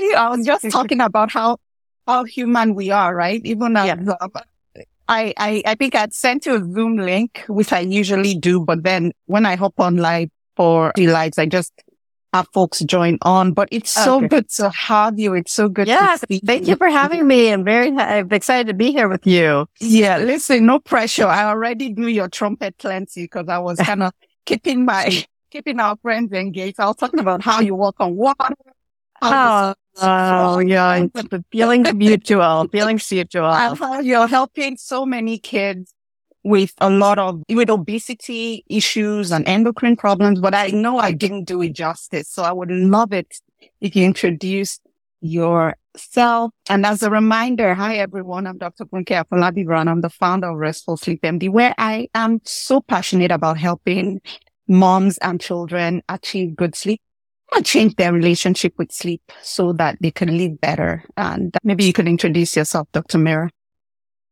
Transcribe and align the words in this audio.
really, 0.00 0.14
I 0.14 0.28
was 0.30 0.44
just 0.46 0.70
talking 0.70 1.00
about 1.00 1.30
how, 1.30 1.58
how 2.06 2.24
human 2.24 2.74
we 2.74 2.90
are, 2.90 3.14
right? 3.14 3.40
Even 3.44 3.76
as, 3.76 3.86
Yeah. 3.86 4.14
uh, 4.20 4.28
I, 5.08 5.32
I, 5.36 5.62
I 5.64 5.74
think 5.76 5.94
I'd 5.94 6.12
sent 6.12 6.46
you 6.46 6.56
a 6.56 6.58
Zoom 6.58 6.96
link, 6.96 7.44
which 7.48 7.72
I 7.72 7.80
usually 7.80 8.34
do, 8.34 8.60
but 8.60 8.82
then 8.82 9.12
when 9.26 9.46
I 9.46 9.54
hop 9.56 9.78
on 9.78 9.96
live 9.98 10.30
for 10.56 10.92
the 10.96 11.06
lives, 11.06 11.38
I 11.38 11.46
just 11.46 11.72
have 12.32 12.48
folks 12.52 12.80
join 12.80 13.16
on, 13.22 13.52
but 13.52 13.68
it's 13.70 13.90
so 13.90 14.16
Okay. 14.18 14.28
good 14.28 14.50
to 14.50 14.68
have 14.70 15.18
you. 15.18 15.34
It's 15.34 15.52
so 15.52 15.68
good 15.68 15.86
Yes. 15.86 16.24
Thank 16.44 16.66
you 16.66 16.76
for 16.76 16.88
having 16.88 17.26
me. 17.26 17.50
I'm 17.52 17.64
very 17.64 17.88
I'm 17.96 18.30
excited 18.32 18.66
to 18.66 18.74
be 18.74 18.90
here 18.90 19.08
with 19.08 19.26
you. 19.26 19.66
Yeah, 19.80 20.18
listen, 20.18 20.66
no 20.66 20.80
pressure. 20.80 21.26
I 21.26 21.44
already 21.44 21.92
knew 21.94 22.08
your 22.08 22.28
trumpet 22.28 22.76
plenty 22.78 23.22
because 23.22 23.48
I 23.48 23.58
was 23.58 23.78
kind 23.78 24.02
of 24.02 24.12
keeping 24.44 24.84
my, 24.84 25.24
keeping 25.50 25.78
our 25.78 25.96
friends 26.02 26.32
engaged. 26.32 26.80
I 26.80 26.86
was 26.86 26.96
talking 26.96 27.20
about 27.20 27.42
how 27.42 27.60
you 27.60 27.74
walk 27.76 27.96
on 28.00 28.16
water. 28.16 28.54
how 29.22 29.74
Oh, 29.98 30.58
yeah. 30.60 31.06
The 31.12 31.44
feelings 31.50 31.92
mutual. 31.94 32.68
Feelings 32.68 33.10
mutual. 33.10 34.02
you're 34.02 34.26
helping 34.26 34.76
so 34.76 35.06
many 35.06 35.38
kids 35.38 35.92
with 36.42 36.72
a 36.80 36.88
lot 36.88 37.18
of, 37.18 37.42
with 37.48 37.68
obesity 37.68 38.64
issues 38.68 39.32
and 39.32 39.46
endocrine 39.48 39.96
problems, 39.96 40.40
but 40.40 40.54
I 40.54 40.68
know 40.68 40.98
I 40.98 41.10
didn't 41.10 41.44
do 41.44 41.60
it 41.62 41.72
justice. 41.72 42.28
So 42.28 42.44
I 42.44 42.52
would 42.52 42.70
love 42.70 43.12
it 43.12 43.40
if 43.80 43.96
you 43.96 44.04
introduce 44.04 44.78
yourself. 45.20 46.52
And 46.68 46.86
as 46.86 47.02
a 47.02 47.10
reminder, 47.10 47.74
hi 47.74 47.96
everyone, 47.96 48.46
I'm 48.46 48.58
Dr. 48.58 48.84
Funke 48.84 49.24
Afolabi 49.24 49.66
Brown. 49.66 49.88
I'm 49.88 50.02
the 50.02 50.10
founder 50.10 50.50
of 50.50 50.56
Restful 50.56 50.96
Sleep 50.96 51.22
MD, 51.22 51.50
where 51.50 51.74
I 51.78 52.08
am 52.14 52.40
so 52.44 52.80
passionate 52.80 53.32
about 53.32 53.58
helping 53.58 54.20
moms 54.68 55.18
and 55.18 55.40
children 55.40 56.02
achieve 56.08 56.54
good 56.54 56.76
sleep 56.76 57.00
change 57.62 57.96
their 57.96 58.12
relationship 58.12 58.74
with 58.78 58.92
sleep 58.92 59.22
so 59.42 59.72
that 59.74 59.98
they 60.00 60.10
can 60.10 60.36
live 60.36 60.60
better. 60.60 61.04
And 61.16 61.54
maybe 61.62 61.84
you 61.84 61.92
could 61.92 62.08
introduce 62.08 62.56
yourself, 62.56 62.88
Dr. 62.92 63.18
Mira. 63.18 63.50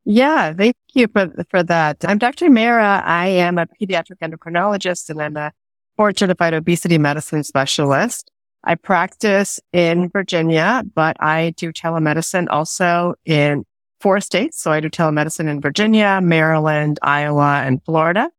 Yeah, 0.05 0.53
thank 0.53 0.77
you 0.93 1.09
for 1.09 1.33
for 1.49 1.63
that. 1.63 2.05
I'm 2.05 2.19
Dr. 2.19 2.51
Mara. 2.51 3.03
I 3.05 3.29
am 3.29 3.57
a 3.57 3.67
pediatric 3.67 4.19
endocrinologist 4.23 5.09
and 5.09 5.23
I'm 5.23 5.37
a 5.37 5.53
board 5.97 6.19
certified 6.19 6.53
obesity 6.53 6.99
medicine 6.99 7.43
specialist. 7.43 8.31
I 8.65 8.75
practice 8.75 9.61
in 9.73 10.11
Virginia, 10.11 10.83
but 10.95 11.17
I 11.21 11.55
do 11.57 11.73
telemedicine 11.73 12.49
also 12.51 13.15
in 13.25 13.65
four 14.01 14.21
states. 14.21 14.61
So 14.61 14.73
I 14.73 14.81
do 14.81 14.91
telemedicine 14.91 15.49
in 15.49 15.61
Virginia, 15.61 16.21
Maryland, 16.23 16.99
Iowa, 17.03 17.63
and 17.65 17.83
Florida. 17.85 18.31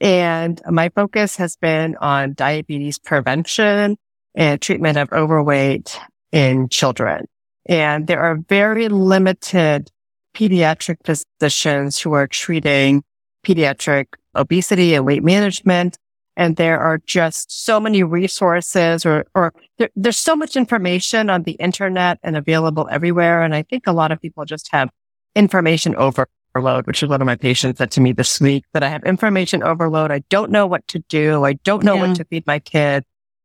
And 0.00 0.60
my 0.68 0.88
focus 0.90 1.36
has 1.36 1.56
been 1.56 1.96
on 1.96 2.34
diabetes 2.34 2.98
prevention 2.98 3.96
and 4.36 4.60
treatment 4.60 4.98
of 4.98 5.10
overweight 5.12 5.98
in 6.30 6.68
children. 6.68 7.26
And 7.64 8.06
there 8.06 8.20
are 8.20 8.36
very 8.48 8.88
limited 8.88 9.90
pediatric 10.34 10.98
physicians 11.04 11.98
who 11.98 12.12
are 12.12 12.26
treating 12.26 13.02
pediatric 13.44 14.06
obesity 14.34 14.94
and 14.94 15.06
weight 15.06 15.24
management. 15.24 15.96
And 16.36 16.56
there 16.56 16.78
are 16.78 16.98
just 17.06 17.64
so 17.64 17.80
many 17.80 18.02
resources 18.02 19.06
or, 19.06 19.24
or 19.34 19.54
there, 19.78 19.88
there's 19.96 20.18
so 20.18 20.36
much 20.36 20.54
information 20.54 21.30
on 21.30 21.44
the 21.44 21.52
internet 21.52 22.18
and 22.22 22.36
available 22.36 22.86
everywhere. 22.90 23.42
And 23.42 23.54
I 23.54 23.62
think 23.62 23.86
a 23.86 23.92
lot 23.92 24.12
of 24.12 24.20
people 24.20 24.44
just 24.44 24.68
have 24.72 24.90
information 25.34 25.96
overload, 25.96 26.86
which 26.86 27.02
is 27.02 27.08
one 27.08 27.22
of 27.22 27.26
my 27.26 27.36
patients 27.36 27.78
said 27.78 27.90
to 27.92 28.02
me 28.02 28.12
this 28.12 28.38
week 28.40 28.64
that 28.74 28.82
I 28.82 28.90
have 28.90 29.02
information 29.04 29.62
overload. 29.62 30.10
I 30.10 30.18
don't 30.28 30.50
know 30.50 30.66
what 30.66 30.86
to 30.88 30.98
do. 31.08 31.44
I 31.44 31.54
don't 31.54 31.82
know 31.82 31.94
Yeah. 31.94 32.08
what 32.08 32.16
to 32.16 32.24
feed 32.26 32.46
my 32.46 32.58
kid. 32.58 33.04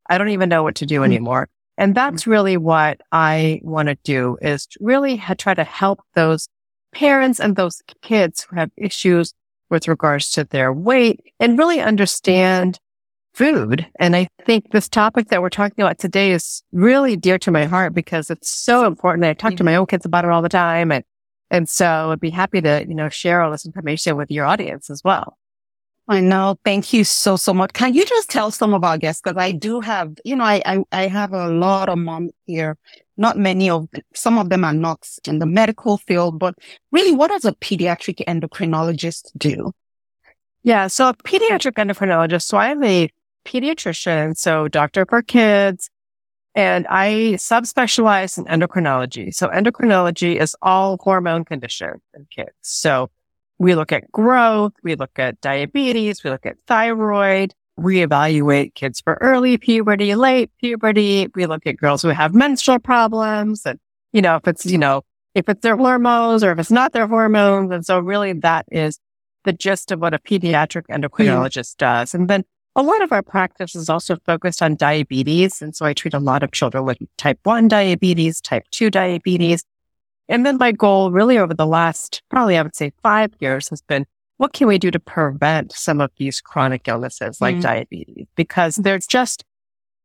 I 0.09 0.17
don't 0.17 0.29
even 0.29 0.49
know 0.49 0.63
what 0.63 0.75
to 0.75 0.85
do 0.85 1.01
Mm. 1.01 1.05
anymore. 1.05 1.49
And 1.77 1.95
that's 1.95 2.27
really 2.27 2.57
what 2.57 3.01
I 3.11 3.59
want 3.63 3.87
to 3.87 3.95
do 4.03 4.37
is 4.41 4.67
really 4.79 5.15
ha- 5.15 5.35
try 5.37 5.53
to 5.53 5.63
help 5.63 6.01
those 6.15 6.47
parents 6.93 7.39
and 7.39 7.55
those 7.55 7.81
kids 8.01 8.43
who 8.43 8.57
have 8.57 8.69
issues 8.77 9.33
with 9.69 9.87
regards 9.87 10.29
to 10.31 10.43
their 10.43 10.73
weight 10.73 11.21
and 11.39 11.57
really 11.57 11.79
understand 11.79 12.77
food. 13.33 13.87
And 13.97 14.15
I 14.15 14.27
think 14.45 14.71
this 14.71 14.89
topic 14.89 15.29
that 15.29 15.41
we're 15.41 15.49
talking 15.49 15.81
about 15.81 15.97
today 15.97 16.31
is 16.31 16.61
really 16.73 17.15
dear 17.15 17.37
to 17.39 17.51
my 17.51 17.63
heart 17.65 17.93
because 17.93 18.29
it's 18.29 18.49
so 18.49 18.85
important. 18.85 19.23
I 19.23 19.33
talk 19.33 19.55
to 19.55 19.63
my 19.63 19.77
own 19.77 19.85
kids 19.85 20.05
about 20.05 20.25
it 20.25 20.31
all 20.31 20.41
the 20.41 20.49
time. 20.49 20.91
And, 20.91 21.05
and 21.49 21.69
so 21.69 22.11
I'd 22.11 22.19
be 22.19 22.29
happy 22.29 22.59
to, 22.61 22.85
you 22.85 22.93
know, 22.93 23.07
share 23.07 23.41
all 23.41 23.49
this 23.49 23.65
information 23.65 24.17
with 24.17 24.29
your 24.29 24.45
audience 24.45 24.89
as 24.89 25.01
well. 25.03 25.37
I 26.11 26.19
know. 26.19 26.57
Thank 26.65 26.91
you 26.91 27.05
so, 27.05 27.37
so 27.37 27.53
much. 27.53 27.71
Can 27.71 27.93
you 27.93 28.05
just 28.05 28.29
tell 28.29 28.51
some 28.51 28.73
of 28.73 28.83
our 28.83 28.97
guests? 28.97 29.21
Cause 29.21 29.35
I 29.37 29.53
do 29.53 29.79
have, 29.79 30.13
you 30.25 30.35
know, 30.35 30.43
I, 30.43 30.61
I, 30.65 30.83
I 30.91 31.07
have 31.07 31.31
a 31.31 31.47
lot 31.47 31.87
of 31.87 31.97
moms 31.97 32.33
here. 32.45 32.77
Not 33.15 33.37
many 33.37 33.69
of, 33.69 33.87
some 34.13 34.37
of 34.37 34.49
them 34.49 34.65
are 34.65 34.73
not 34.73 35.07
in 35.25 35.39
the 35.39 35.45
medical 35.45 35.97
field, 35.99 36.37
but 36.37 36.55
really 36.91 37.13
what 37.13 37.29
does 37.29 37.45
a 37.45 37.53
pediatric 37.53 38.25
endocrinologist 38.25 39.31
do? 39.37 39.71
Yeah. 40.63 40.87
So 40.87 41.07
a 41.07 41.13
pediatric 41.13 41.75
endocrinologist. 41.75 42.43
So 42.43 42.57
I'm 42.57 42.83
a 42.83 43.09
pediatrician. 43.45 44.35
So 44.35 44.67
doctor 44.67 45.05
for 45.05 45.21
kids 45.21 45.89
and 46.55 46.85
I 46.89 47.35
subspecialize 47.37 48.37
in 48.37 48.43
endocrinology. 48.45 49.33
So 49.33 49.47
endocrinology 49.47 50.35
is 50.41 50.57
all 50.61 50.99
hormone 51.01 51.45
conditions 51.45 52.01
in 52.13 52.27
kids. 52.35 52.51
So 52.59 53.09
we 53.61 53.75
look 53.75 53.91
at 53.91 54.11
growth. 54.11 54.73
We 54.81 54.95
look 54.95 55.19
at 55.19 55.39
diabetes. 55.39 56.23
We 56.23 56.31
look 56.31 56.47
at 56.47 56.59
thyroid. 56.65 57.53
We 57.77 58.01
evaluate 58.01 58.73
kids 58.73 58.99
for 58.99 59.19
early 59.21 59.59
puberty, 59.59 60.15
late 60.15 60.49
puberty. 60.59 61.27
We 61.35 61.45
look 61.45 61.67
at 61.67 61.77
girls 61.77 62.01
who 62.01 62.07
have 62.09 62.33
menstrual 62.33 62.79
problems 62.79 63.63
and, 63.67 63.79
you 64.13 64.21
know, 64.23 64.37
if 64.37 64.47
it's, 64.47 64.65
you 64.65 64.79
know, 64.79 65.03
if 65.35 65.47
it's 65.47 65.61
their 65.61 65.77
hormones 65.77 66.43
or 66.43 66.51
if 66.51 66.57
it's 66.57 66.71
not 66.71 66.93
their 66.93 67.05
hormones. 67.05 67.71
And 67.71 67.85
so 67.85 67.99
really 67.99 68.33
that 68.33 68.65
is 68.71 68.99
the 69.43 69.53
gist 69.53 69.91
of 69.91 69.99
what 69.99 70.15
a 70.15 70.19
pediatric 70.19 70.87
endocrinologist 70.89 71.77
does. 71.77 72.15
And 72.15 72.27
then 72.27 72.43
a 72.75 72.81
lot 72.81 73.03
of 73.03 73.11
our 73.11 73.21
practice 73.21 73.75
is 73.75 73.89
also 73.89 74.17
focused 74.25 74.63
on 74.63 74.75
diabetes. 74.75 75.61
And 75.61 75.75
so 75.75 75.85
I 75.85 75.93
treat 75.93 76.15
a 76.15 76.19
lot 76.19 76.41
of 76.41 76.51
children 76.51 76.83
with 76.83 76.97
type 77.17 77.39
1 77.43 77.67
diabetes, 77.67 78.41
type 78.41 78.63
2 78.71 78.89
diabetes. 78.89 79.63
And 80.31 80.45
then 80.45 80.57
my 80.57 80.71
goal 80.71 81.11
really 81.11 81.37
over 81.37 81.53
the 81.53 81.67
last, 81.67 82.23
probably 82.29 82.57
I 82.57 82.61
would 82.61 82.75
say 82.75 82.93
five 83.03 83.33
years 83.39 83.67
has 83.69 83.81
been, 83.81 84.05
what 84.37 84.53
can 84.53 84.67
we 84.67 84.79
do 84.79 84.89
to 84.89 84.99
prevent 84.99 85.73
some 85.73 85.99
of 86.01 86.09
these 86.17 86.41
chronic 86.41 86.87
illnesses 86.87 87.41
like 87.41 87.57
Mm. 87.57 87.61
diabetes? 87.61 88.27
Because 88.35 88.77
they're 88.77 88.97
just 88.97 89.43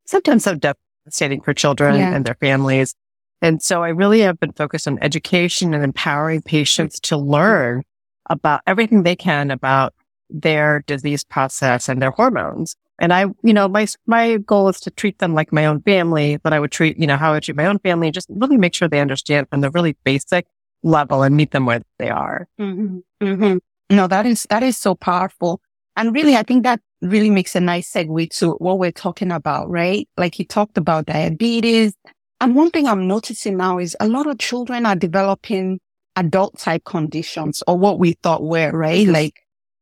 sometimes 0.05 0.45
so 0.45 0.57
devastating 0.57 1.41
for 1.41 1.55
children 1.55 1.95
Yeah. 1.97 2.15
and 2.15 2.25
their 2.25 2.35
families. 2.41 2.95
And 3.41 3.63
so 3.63 3.83
I 3.85 3.89
really 3.91 4.21
have 4.21 4.41
been 4.41 4.53
focused 4.53 4.89
on 4.89 4.99
education 5.01 5.73
and 5.73 5.85
empowering 5.85 6.43
patients 6.43 6.99
to 7.01 7.17
learn 7.17 7.83
about 8.29 8.63
everything 8.67 9.05
they 9.05 9.17
can 9.17 9.51
about 9.53 9.95
their 10.29 10.83
disease 10.87 11.23
process 11.23 11.89
and 11.89 12.03
their 12.03 12.11
hormones. 12.11 12.75
And 12.99 13.13
I, 13.13 13.27
you 13.43 13.53
know, 13.53 13.69
my, 13.69 13.87
my 14.07 14.39
goal 14.39 14.69
is 14.69 14.81
to 14.81 14.91
treat 14.91 15.19
them 15.19 15.35
like 15.35 15.53
my 15.53 15.67
own 15.67 15.83
family, 15.83 16.39
that 16.45 16.53
I 16.53 16.61
would 16.61 16.73
treat, 16.73 16.99
you 16.99 17.07
know, 17.07 17.17
how 17.17 17.31
I 17.31 17.35
would 17.35 17.43
treat 17.43 17.57
my 17.57 17.67
own 17.67 17.79
family, 17.81 18.11
just 18.11 18.29
really 18.31 18.57
make 18.57 18.75
sure 18.75 18.89
they 18.89 19.01
understand 19.01 19.49
from 19.51 19.61
the 19.61 19.71
really 19.71 19.97
basic 20.05 20.47
level 20.83 21.23
and 21.23 21.37
meet 21.37 21.51
them 21.51 21.67
where 21.67 21.83
they 21.99 22.09
are. 22.09 22.49
Mm-hmm. 22.59 22.99
Mm-hmm. 23.23 23.95
No, 23.95 24.07
that 24.07 24.25
is, 24.25 24.47
that 24.49 24.63
is 24.63 24.79
so 24.79 24.95
powerful. 24.95 25.61
And 25.95 26.15
really, 26.15 26.37
I 26.37 26.43
think 26.43 26.63
that 26.65 26.81
really 27.03 27.31
makes 27.31 27.55
a 27.55 27.61
nice 27.61 27.93
segue 27.93 28.31
to 28.39 28.53
what 28.53 28.79
we're 28.79 28.93
talking 28.93 29.31
about, 29.31 29.69
right? 29.69 30.09
Like 30.17 30.39
you 30.39 30.47
talked 30.47 30.79
about 30.79 31.07
diabetes. 31.07 31.93
And 32.41 32.55
one 32.55 32.71
thing 32.71 32.87
I'm 32.87 33.07
noticing 33.07 33.57
now 33.59 33.79
is 33.79 33.97
a 34.01 34.09
lot 34.09 34.27
of 34.27 34.39
children 34.39 34.87
are 34.87 34.97
developing 34.97 35.81
adult 36.17 36.59
type 36.59 36.85
conditions 36.85 37.63
or 37.67 37.79
what 37.79 37.99
we 37.99 38.13
thought 38.23 38.43
were, 38.43 38.71
right? 38.73 39.07
Like, 39.07 39.35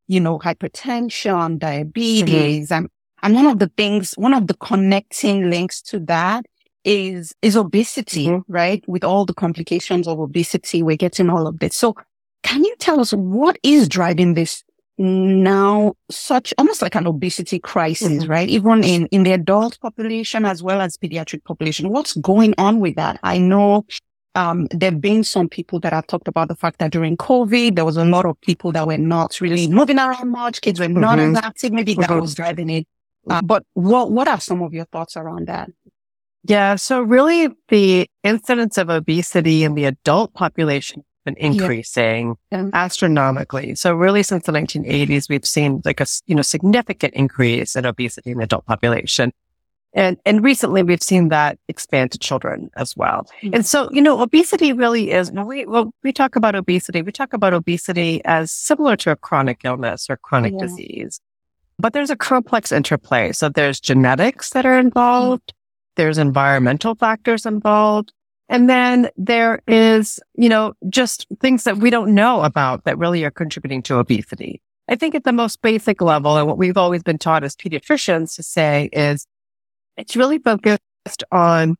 you 0.08 0.20
know, 0.20 0.38
hypertension, 0.38 1.58
diabetes. 1.58 2.72
And, 2.72 2.88
and 3.24 3.34
one 3.34 3.46
of 3.46 3.58
the 3.58 3.70
things, 3.76 4.12
one 4.16 4.34
of 4.34 4.46
the 4.46 4.54
connecting 4.54 5.50
links 5.50 5.82
to 5.82 5.98
that 6.00 6.44
is, 6.84 7.34
is 7.42 7.56
obesity, 7.56 8.26
Mhm. 8.26 8.42
right? 8.46 8.84
With 8.86 9.02
all 9.02 9.24
the 9.24 9.34
complications 9.34 10.06
of 10.06 10.20
obesity, 10.20 10.82
we're 10.82 10.96
getting 10.96 11.30
all 11.30 11.46
of 11.46 11.58
this. 11.58 11.74
So 11.74 11.94
can 12.42 12.62
you 12.62 12.74
tell 12.78 13.00
us 13.00 13.12
what 13.12 13.58
is 13.62 13.88
driving 13.88 14.34
this 14.34 14.62
now 14.98 15.94
such 16.10 16.54
almost 16.56 16.80
like 16.82 16.94
an 16.94 17.06
obesity 17.06 17.58
crisis, 17.58 18.24
Mhm. 18.24 18.28
right? 18.28 18.48
Even 18.48 18.84
in, 18.84 19.06
in 19.06 19.24
the 19.24 19.32
adult 19.32 19.80
population 19.80 20.44
as 20.44 20.62
well 20.62 20.80
as 20.80 20.96
pediatric 20.96 21.42
population. 21.44 21.88
What's 21.88 22.14
going 22.14 22.54
on 22.58 22.78
with 22.78 22.94
that? 22.94 23.18
I 23.24 23.38
know, 23.38 23.84
um, 24.36 24.68
there've 24.70 25.00
been 25.00 25.24
some 25.24 25.48
people 25.48 25.80
that 25.80 25.92
have 25.92 26.06
talked 26.06 26.28
about 26.28 26.48
the 26.48 26.54
fact 26.54 26.78
that 26.78 26.92
during 26.92 27.16
COVID, 27.16 27.74
there 27.74 27.84
was 27.84 27.96
a 27.96 28.04
lot 28.04 28.24
of 28.24 28.40
people 28.42 28.70
that 28.72 28.86
were 28.86 28.98
not 28.98 29.40
really 29.40 29.66
moving 29.66 29.98
around 29.98 30.30
much. 30.30 30.60
Kids 30.60 30.78
were 30.78 30.88
not 30.88 31.18
Mhm. 31.18 31.38
as 31.38 31.44
active. 31.44 31.72
Maybe 31.72 31.94
that 31.94 32.10
Mhm. 32.10 32.20
was 32.20 32.34
driving 32.34 32.70
it. 32.70 32.86
Uh, 33.28 33.42
but 33.42 33.64
what, 33.74 34.10
what 34.10 34.28
are 34.28 34.40
some 34.40 34.62
of 34.62 34.72
your 34.72 34.84
thoughts 34.86 35.16
around 35.16 35.48
that? 35.48 35.70
Yeah. 36.44 36.76
So 36.76 37.00
really 37.00 37.48
the 37.68 38.08
incidence 38.22 38.76
of 38.76 38.90
obesity 38.90 39.64
in 39.64 39.74
the 39.74 39.86
adult 39.86 40.34
population 40.34 40.98
has 40.98 41.34
been 41.34 41.36
increasing 41.38 42.36
Yeah. 42.52 42.68
astronomically. 42.74 43.74
So 43.76 43.94
really 43.94 44.22
since 44.22 44.44
the 44.44 44.52
1980s, 44.52 45.28
we've 45.28 45.46
seen 45.46 45.80
like 45.84 46.00
a 46.00 46.06
you 46.26 46.34
know, 46.34 46.42
significant 46.42 47.14
increase 47.14 47.76
in 47.76 47.86
obesity 47.86 48.32
in 48.32 48.38
the 48.38 48.44
adult 48.44 48.66
population. 48.66 49.32
And, 49.94 50.18
and 50.26 50.42
recently 50.42 50.82
we've 50.82 51.02
seen 51.02 51.28
that 51.28 51.58
expand 51.68 52.12
to 52.12 52.18
children 52.18 52.68
as 52.76 52.96
well. 52.96 53.26
Mm-hmm. 53.42 53.54
And 53.54 53.66
so, 53.66 53.88
you 53.92 54.02
know, 54.02 54.20
obesity 54.20 54.72
really 54.72 55.12
is, 55.12 55.30
we, 55.30 55.64
when 55.64 55.92
we 56.02 56.12
talk 56.12 56.36
about 56.36 56.56
obesity, 56.56 57.00
we 57.00 57.12
talk 57.12 57.32
about 57.32 57.54
obesity 57.54 58.22
as 58.24 58.50
similar 58.50 58.96
to 58.96 59.12
a 59.12 59.16
chronic 59.16 59.60
illness 59.64 60.10
or 60.10 60.16
chronic 60.16 60.52
yeah. 60.54 60.66
disease, 60.66 61.20
but 61.78 61.92
there's 61.92 62.10
a 62.10 62.16
complex 62.16 62.72
interplay. 62.72 63.32
So 63.32 63.48
there's 63.48 63.80
genetics 63.80 64.50
that 64.50 64.66
are 64.66 64.78
involved. 64.78 65.52
There's 65.96 66.18
environmental 66.18 66.94
factors 66.94 67.46
involved. 67.46 68.12
And 68.48 68.68
then 68.68 69.08
there 69.16 69.62
is, 69.66 70.20
you 70.34 70.48
know, 70.48 70.74
just 70.88 71.26
things 71.40 71.64
that 71.64 71.78
we 71.78 71.90
don't 71.90 72.14
know 72.14 72.42
about 72.42 72.84
that 72.84 72.98
really 72.98 73.24
are 73.24 73.30
contributing 73.30 73.82
to 73.84 73.98
obesity. 73.98 74.60
I 74.86 74.96
think 74.96 75.14
at 75.14 75.24
the 75.24 75.32
most 75.32 75.62
basic 75.62 76.02
level, 76.02 76.36
and 76.36 76.46
what 76.46 76.58
we've 76.58 76.76
always 76.76 77.02
been 77.02 77.18
taught 77.18 77.42
as 77.42 77.56
pediatricians 77.56 78.36
to 78.36 78.42
say 78.42 78.90
is 78.92 79.26
it's 79.96 80.14
really 80.14 80.38
focused 80.38 80.78
on 81.32 81.76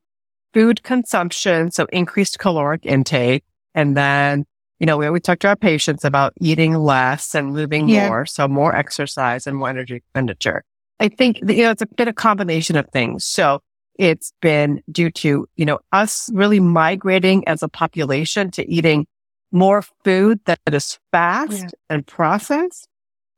food 0.55 0.83
consumption. 0.83 1.71
So 1.71 1.87
increased 1.93 2.39
caloric 2.39 2.87
intake. 2.87 3.45
And 3.75 3.97
then, 3.97 4.47
you 4.85 4.87
know, 4.87 4.99
we 4.99 5.07
always 5.07 5.23
talk 5.23 5.39
to 5.39 5.49
our 5.49 5.57
patients 5.57 6.05
about 6.05 6.35
eating 6.43 6.75
less 6.75 7.35
and 7.35 7.55
moving 7.55 7.89
yeah. 7.89 8.07
more. 8.07 8.27
So 8.27 8.47
more 8.47 8.77
exercise 8.77 9.47
and 9.47 9.57
more 9.57 9.71
energy 9.71 9.95
expenditure. 9.95 10.63
I 11.01 11.09
think, 11.09 11.39
you 11.39 11.63
know, 11.63 11.71
it's 11.71 11.81
a 11.81 11.87
bit 11.87 12.07
of 12.07 12.17
combination 12.17 12.77
of 12.77 12.87
things. 12.91 13.25
So 13.25 13.63
it's 13.99 14.35
been 14.43 14.83
due 14.93 15.11
to, 15.13 15.49
you 15.57 15.65
know, 15.65 15.79
us 15.93 16.29
really 16.35 16.61
migrating 16.61 17.49
as 17.49 17.63
a 17.63 17.69
population 17.69 18.51
to 18.51 18.71
eating 18.71 19.07
more 19.53 19.81
food 20.05 20.39
that 20.45 20.59
is 20.71 20.99
fast 21.13 21.63
yeah. 21.63 21.69
and 21.89 22.07
processed 22.07 22.87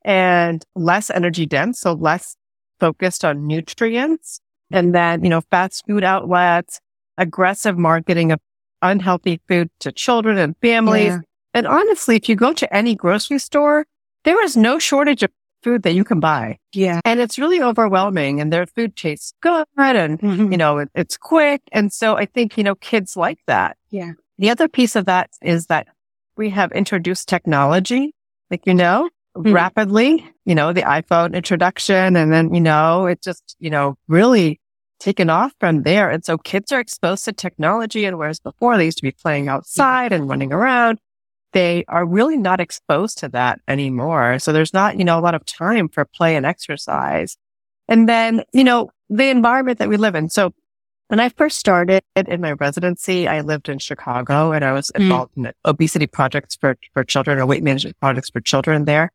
and 0.05 0.65
less 0.75 1.11
energy 1.11 1.47
dense. 1.47 1.79
So 1.79 1.93
less 1.93 2.35
focused 2.81 3.25
on 3.25 3.47
nutrients. 3.47 4.41
And 4.73 4.93
then, 4.93 5.23
you 5.23 5.31
know, 5.31 5.43
fast 5.43 5.85
food 5.87 6.03
outlets, 6.03 6.81
aggressive 7.17 7.79
marketing 7.79 8.33
of 8.33 8.41
unhealthy 8.83 9.41
food 9.49 9.71
to 9.81 9.93
children 9.93 10.39
and 10.39 10.57
families. 10.61 11.07
Yeah. 11.07 11.21
And 11.57 11.67
honestly, 11.67 12.17
if 12.17 12.29
you 12.29 12.37
go 12.37 12.53
to 12.53 12.77
any 12.77 12.95
grocery 12.95 13.39
store, 13.39 13.87
there 14.25 14.45
is 14.45 14.59
no 14.59 14.79
shortage 14.79 15.23
of 15.23 15.31
food 15.63 15.85
that 15.85 15.95
you 15.95 16.05
can 16.05 16.21
buy. 16.21 16.59
Yeah. 16.75 17.01
And 17.07 17.19
it's 17.19 17.39
really 17.39 17.63
overwhelming 17.63 18.43
and 18.43 18.53
their 18.53 18.67
food 18.67 18.95
tastes 18.95 19.33
good 19.41 19.67
and, 19.79 20.21
mm-hmm. 20.21 20.53
you 20.53 20.59
know, 20.59 20.77
it, 20.77 20.91
it's 20.95 21.17
quick. 21.17 21.63
And 21.73 21.91
so 21.91 22.15
I 22.15 22.27
think, 22.27 22.59
you 22.59 22.63
know, 22.63 22.75
kids 22.75 23.17
like 23.17 23.39
that. 23.47 23.79
Yeah. 23.91 24.13
The 24.39 24.51
other 24.51 24.69
piece 24.69 24.97
of 24.97 25.07
that 25.07 25.31
is 25.41 25.67
that 25.69 25.89
we 26.37 26.51
have 26.51 26.73
introduced 26.73 27.27
technology, 27.27 28.15
like, 28.51 28.67
you 28.67 28.75
know, 28.75 29.09
mm-hmm. 29.35 29.51
rapidly, 29.51 30.27
you 30.45 30.55
know, 30.55 30.75
the 30.75 30.83
iPhone 30.83 31.35
introduction. 31.35 32.17
And 32.17 32.31
then, 32.35 32.53
you 32.53 32.61
know, 32.61 33.07
it 33.07 33.23
just, 33.23 33.57
you 33.61 33.71
know, 33.71 33.97
really 34.09 34.61
taken 35.01 35.31
off 35.31 35.55
from 35.59 35.85
there. 35.85 36.11
And 36.11 36.23
so 36.23 36.37
kids 36.37 36.71
are 36.71 36.81
exposed 36.81 37.25
to 37.25 37.33
technology. 37.33 38.05
And 38.05 38.19
whereas 38.19 38.41
before 38.41 38.77
they 38.77 38.85
used 38.85 38.99
to 38.99 39.03
be 39.03 39.13
playing 39.13 39.49
outside 39.49 40.13
and 40.13 40.29
running 40.29 40.53
around, 40.53 40.99
they 41.57 41.87
are 41.89 42.05
really 42.05 42.37
not 42.37 42.61
exposed 42.61 43.17
to 43.17 43.31
that 43.31 43.63
anymore. 43.67 44.39
So 44.39 44.53
there's 44.53 44.75
not, 44.75 44.99
you 44.99 45.07
know, 45.07 45.19
a 45.19 45.23
lot 45.23 45.35
of 45.35 45.47
time 45.47 45.89
for 45.89 46.05
play 46.05 46.37
and 46.37 46.45
exercise. 46.45 47.39
And 47.89 48.07
then, 48.07 48.45
you 48.53 48.63
know, 48.63 48.91
the 49.09 49.31
environment 49.31 49.79
that 49.79 49.89
we 49.89 49.97
live 49.97 50.15
in. 50.15 50.29
So 50.29 50.53
when 51.09 51.19
I 51.19 51.31
first 51.31 51.59
started 51.59 52.03
in 52.15 52.43
my 52.43 52.53
residency, 52.53 53.27
I 53.27 53.41
lived 53.41 53.71
in 53.71 53.79
Chicago 53.79 54.53
and 54.53 54.67
I 54.67 54.75
was 54.75 54.93
hmm. 54.95 55.01
involved 55.01 55.35
mm. 55.35 55.47
in 55.47 55.53
obesity 55.65 56.07
projects 56.07 56.57
for, 56.57 56.77
for 56.93 57.05
children 57.05 57.39
or 57.39 57.47
weight 57.47 57.63
management 57.63 57.99
projects 58.01 58.29
for 58.29 58.43
children 58.43 58.85
there. 58.85 59.11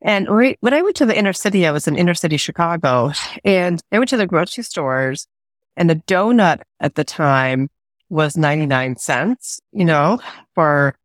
And 0.00 0.30
when 0.30 0.72
I 0.72 0.80
went 0.80 0.96
to 0.96 1.04
the 1.04 1.18
inner 1.18 1.34
city, 1.34 1.66
I 1.66 1.72
was 1.72 1.86
in 1.86 1.96
inner 1.96 2.14
city 2.14 2.38
Chicago 2.38 3.12
and 3.44 3.82
I 3.92 3.98
went 3.98 4.08
to 4.10 4.16
the 4.16 4.26
grocery 4.26 4.64
stores 4.64 5.28
and 5.76 5.90
the 5.90 5.96
donut 5.96 6.62
at 6.80 6.94
the 6.94 7.04
time 7.04 7.68
was 8.08 8.34
99 8.34 8.96
cents, 8.96 9.60
you 9.72 9.84
know, 9.84 10.20
for 10.54 10.96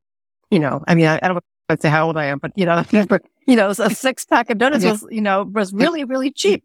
you 0.52 0.60
know, 0.60 0.84
I 0.88 0.96
mean, 0.96 1.08
I, 1.08 1.16
I 1.16 1.28
don't 1.28 1.36
want 1.36 1.46
to 1.70 1.78
say 1.82 1.90
how 1.90 2.06
old 2.06 2.18
I 2.18 2.26
am, 2.26 2.38
but 2.38 2.52
you 2.56 2.66
know, 2.66 2.84
you 3.48 3.56
know, 3.56 3.70
a 3.70 3.90
six 3.90 4.26
pack 4.26 4.50
of 4.50 4.60
donuts 4.60 4.86
was, 4.86 5.06
you 5.10 5.22
know, 5.22 5.44
was 5.44 5.74
really, 5.74 6.04
really 6.04 6.32
cheap. 6.32 6.64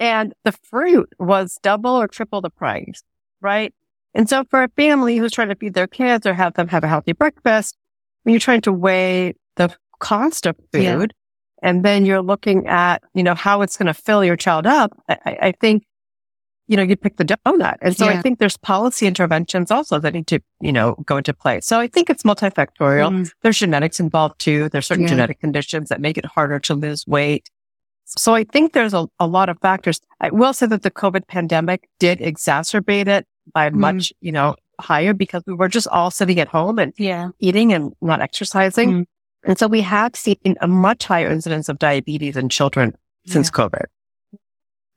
And 0.00 0.34
the 0.44 0.52
fruit 0.52 1.12
was 1.18 1.58
double 1.62 1.92
or 1.92 2.08
triple 2.08 2.40
the 2.40 2.50
price, 2.50 3.02
right? 3.40 3.72
And 4.14 4.28
so 4.28 4.44
for 4.50 4.62
a 4.62 4.68
family 4.68 5.18
who's 5.18 5.32
trying 5.32 5.48
to 5.48 5.54
feed 5.54 5.74
their 5.74 5.86
kids 5.86 6.26
or 6.26 6.34
have 6.34 6.54
them 6.54 6.68
have 6.68 6.84
a 6.84 6.88
healthy 6.88 7.12
breakfast, 7.12 7.76
when 8.22 8.32
you're 8.32 8.40
trying 8.40 8.62
to 8.62 8.72
weigh 8.72 9.34
the 9.56 9.74
cost 10.00 10.46
of 10.46 10.56
food 10.72 10.82
yeah. 10.82 11.68
and 11.68 11.84
then 11.84 12.04
you're 12.04 12.22
looking 12.22 12.66
at, 12.66 13.02
you 13.14 13.22
know, 13.22 13.34
how 13.34 13.62
it's 13.62 13.76
going 13.76 13.86
to 13.86 13.94
fill 13.94 14.24
your 14.24 14.36
child 14.36 14.66
up, 14.66 14.92
I, 15.08 15.38
I 15.42 15.52
think 15.60 15.84
you 16.68 16.76
know, 16.76 16.82
you 16.82 16.96
pick 16.96 17.16
the 17.16 17.24
donut. 17.24 17.76
And 17.80 17.96
so 17.96 18.06
yeah. 18.06 18.18
I 18.18 18.22
think 18.22 18.38
there's 18.38 18.56
policy 18.56 19.06
interventions 19.06 19.70
also 19.70 19.98
that 20.00 20.14
need 20.14 20.26
to, 20.28 20.40
you 20.60 20.72
know, 20.72 20.94
go 21.06 21.16
into 21.16 21.32
play. 21.32 21.60
So 21.60 21.78
I 21.78 21.86
think 21.86 22.10
it's 22.10 22.22
multifactorial. 22.22 23.10
Mm. 23.10 23.32
There's 23.42 23.58
genetics 23.58 24.00
involved 24.00 24.40
too. 24.40 24.68
There's 24.70 24.86
certain 24.86 25.04
yeah. 25.04 25.10
genetic 25.10 25.40
conditions 25.40 25.88
that 25.88 26.00
make 26.00 26.18
it 26.18 26.24
harder 26.24 26.58
to 26.60 26.74
lose 26.74 27.06
weight. 27.06 27.50
So 28.04 28.34
I 28.34 28.44
think 28.44 28.72
there's 28.72 28.94
a, 28.94 29.08
a 29.18 29.26
lot 29.26 29.48
of 29.48 29.58
factors. 29.60 30.00
I 30.20 30.30
will 30.30 30.52
say 30.52 30.66
that 30.66 30.82
the 30.82 30.90
COVID 30.90 31.26
pandemic 31.26 31.88
did 31.98 32.18
exacerbate 32.20 33.08
it 33.08 33.26
by 33.52 33.70
mm. 33.70 33.74
much, 33.74 34.12
you 34.20 34.32
know, 34.32 34.56
higher 34.80 35.14
because 35.14 35.42
we 35.46 35.54
were 35.54 35.68
just 35.68 35.88
all 35.88 36.10
sitting 36.10 36.38
at 36.40 36.48
home 36.48 36.78
and 36.78 36.92
yeah. 36.98 37.30
eating 37.38 37.72
and 37.72 37.92
not 38.00 38.20
exercising. 38.20 38.90
Mm. 38.90 39.06
And 39.44 39.58
so 39.58 39.68
we 39.68 39.80
have 39.82 40.16
seen 40.16 40.56
a 40.60 40.66
much 40.66 41.04
higher 41.04 41.30
incidence 41.30 41.68
of 41.68 41.78
diabetes 41.78 42.36
in 42.36 42.48
children 42.48 42.96
since 43.26 43.48
yeah. 43.48 43.64
COVID. 43.64 43.84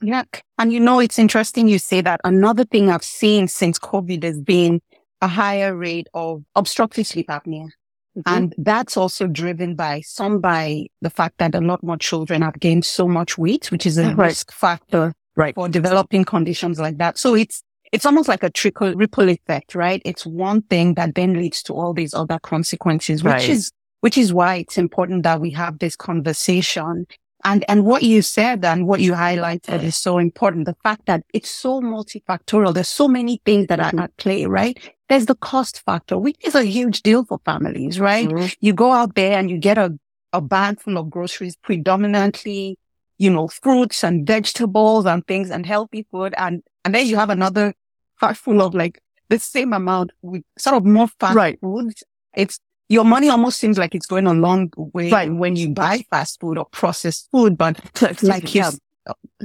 Yeah. 0.02 0.24
And 0.58 0.72
you 0.72 0.80
know, 0.80 1.00
it's 1.00 1.20
interesting 1.20 1.68
you 1.68 1.80
say 1.80 2.02
that. 2.02 2.22
Another 2.24 2.66
thing 2.66 2.90
I've 2.90 3.04
seen 3.04 3.48
since 3.48 3.78
COVID 3.80 4.24
has 4.24 4.40
been 4.40 4.82
a 5.22 5.28
higher 5.28 5.76
rate 5.76 6.08
of 6.14 6.44
obstructive 6.56 7.08
sleep 7.08 7.28
apnea. 7.28 7.70
Mm-hmm. 8.18 8.22
And 8.26 8.56
that's 8.58 8.98
also 8.98 9.28
driven 9.28 9.76
by 9.76 10.02
some 10.02 10.40
by 10.40 10.88
the 11.02 11.10
fact 11.10 11.38
that 11.38 11.54
a 11.54 11.62
lot 11.62 11.84
more 11.84 11.98
children 11.98 12.42
have 12.42 12.60
gained 12.60 12.86
so 12.86 13.08
much 13.08 13.38
weight, 13.38 13.72
which 13.72 13.86
is 13.86 13.98
a 13.98 14.08
right. 14.08 14.28
risk 14.28 14.52
factor 14.52 15.14
right. 15.36 15.54
for 15.56 15.70
developing 15.70 16.26
conditions 16.26 16.80
like 16.80 16.98
that. 16.98 17.18
So 17.18 17.36
it's, 17.36 17.62
it's 17.92 18.06
almost 18.06 18.28
like 18.28 18.44
a 18.44 18.50
trickle 18.50 18.94
ripple 18.94 19.30
effect, 19.30 19.76
right? 19.76 20.02
It's 20.06 20.26
one 20.26 20.62
thing 20.64 20.94
that 20.96 21.16
then 21.16 21.34
leads 21.34 21.62
to 21.64 21.74
all 21.74 21.94
these 21.94 22.14
other 22.14 22.40
consequences, 22.40 23.24
which 23.24 23.32
right. 23.32 23.50
is, 23.50 23.72
which 24.02 24.18
is 24.18 24.34
why 24.34 24.56
it's 24.56 24.78
important 24.78 25.24
that 25.24 25.42
we 25.42 25.52
have 25.52 25.80
this 25.80 25.96
conversation 25.96 27.06
and, 27.46 27.64
and 27.70 27.86
what 27.86 28.04
you 28.04 28.22
said 28.22 28.66
and 28.66 28.86
what 28.86 29.00
you 29.00 29.14
highlighted 29.14 29.84
is 29.84 29.96
so 29.96 30.18
important. 30.18 30.66
The 30.66 30.76
fact 30.84 31.06
that 31.06 31.24
it's 31.34 31.50
so 31.50 31.80
multifactorial. 31.80 32.74
There's 32.74 32.90
so 32.90 33.08
many 33.08 33.42
things 33.46 33.68
that 33.68 33.80
are 33.80 33.98
at 33.98 34.16
play, 34.18 34.46
right? 34.46 34.78
There's 35.08 35.26
the 35.26 35.36
cost 35.36 35.82
factor, 35.86 36.18
which 36.18 36.38
is 36.42 36.56
a 36.56 36.64
huge 36.64 37.02
deal 37.02 37.24
for 37.24 37.40
families, 37.46 38.00
right? 38.00 38.28
Mm-hmm. 38.28 38.48
You 38.60 38.74
go 38.74 38.92
out 38.92 39.16
there 39.16 39.38
and 39.38 39.50
you 39.50 39.58
get 39.58 39.78
a, 39.78 39.98
a 40.34 40.42
bag 40.42 40.82
full 40.82 40.98
of 40.98 41.10
groceries, 41.10 41.56
predominantly, 41.56 42.78
you 43.18 43.30
know, 43.30 43.48
fruits 43.48 44.04
and 44.04 44.28
vegetables 44.28 45.06
and 45.06 45.26
things 45.26 45.50
and 45.50 45.66
healthy 45.66 46.06
food. 46.12 46.34
And, 46.38 46.62
and 46.84 46.94
then 46.94 47.08
you 47.08 47.16
have 47.16 47.30
another 47.30 47.74
bag 48.20 48.36
full 48.36 48.62
of 48.62 48.76
like 48.76 49.02
the 49.30 49.40
same 49.40 49.72
amount 49.72 50.12
with 50.22 50.44
sort 50.58 50.76
of 50.76 50.86
more 50.86 51.08
fast 51.20 51.36
right. 51.36 51.60
foods. 51.62 52.04
It's 52.36 52.60
your 52.90 53.06
money 53.06 53.30
almost 53.30 53.60
seems 53.60 53.78
like 53.78 53.94
it's 53.94 54.08
going 54.08 54.26
a 54.26 54.34
long 54.34 54.72
way 54.76 55.12
right. 55.12 55.32
when 55.32 55.56
you 55.56 55.70
buy 55.70 56.04
fast 56.10 56.40
food 56.40 56.58
or 56.58 56.66
processed 56.66 57.30
food, 57.32 57.56
but 57.58 57.80
like 58.24 58.54
you, 58.56 58.66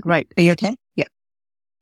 right. 0.04 0.26
Are 0.36 0.42
you 0.42 0.52
okay? 0.52 0.74
Yeah. 0.96 1.04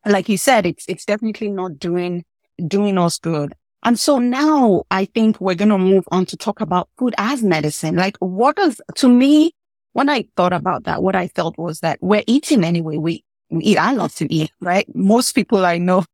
Like 0.04 0.28
you 0.28 0.36
said, 0.36 0.66
it's, 0.66 0.84
it's 0.88 1.04
definitely 1.04 1.48
not 1.48 1.78
doing, 1.78 2.24
doing 2.66 2.98
us 2.98 3.18
good. 3.18 3.54
And 3.84 3.98
so 3.98 4.18
now 4.18 4.82
I 4.90 5.04
think 5.04 5.40
we're 5.40 5.54
going 5.54 5.68
to 5.68 5.78
move 5.78 6.04
on 6.10 6.26
to 6.26 6.36
talk 6.36 6.60
about 6.60 6.88
food 6.98 7.14
as 7.16 7.42
medicine. 7.44 7.94
Like 7.94 8.16
what 8.18 8.56
does, 8.56 8.80
to 8.96 9.08
me, 9.08 9.54
when 9.92 10.08
I 10.08 10.26
thought 10.36 10.52
about 10.52 10.84
that, 10.84 11.02
what 11.02 11.14
I 11.14 11.28
felt 11.28 11.56
was 11.58 11.80
that 11.80 11.98
we're 12.00 12.24
eating 12.26 12.64
anyway. 12.64 12.96
We, 12.96 13.24
we 13.50 13.64
eat. 13.64 13.78
I 13.78 13.92
love 13.92 14.14
to 14.16 14.32
eat, 14.32 14.50
right? 14.60 14.86
Most 14.94 15.32
people 15.32 15.64
I 15.64 15.78
know 15.78 16.04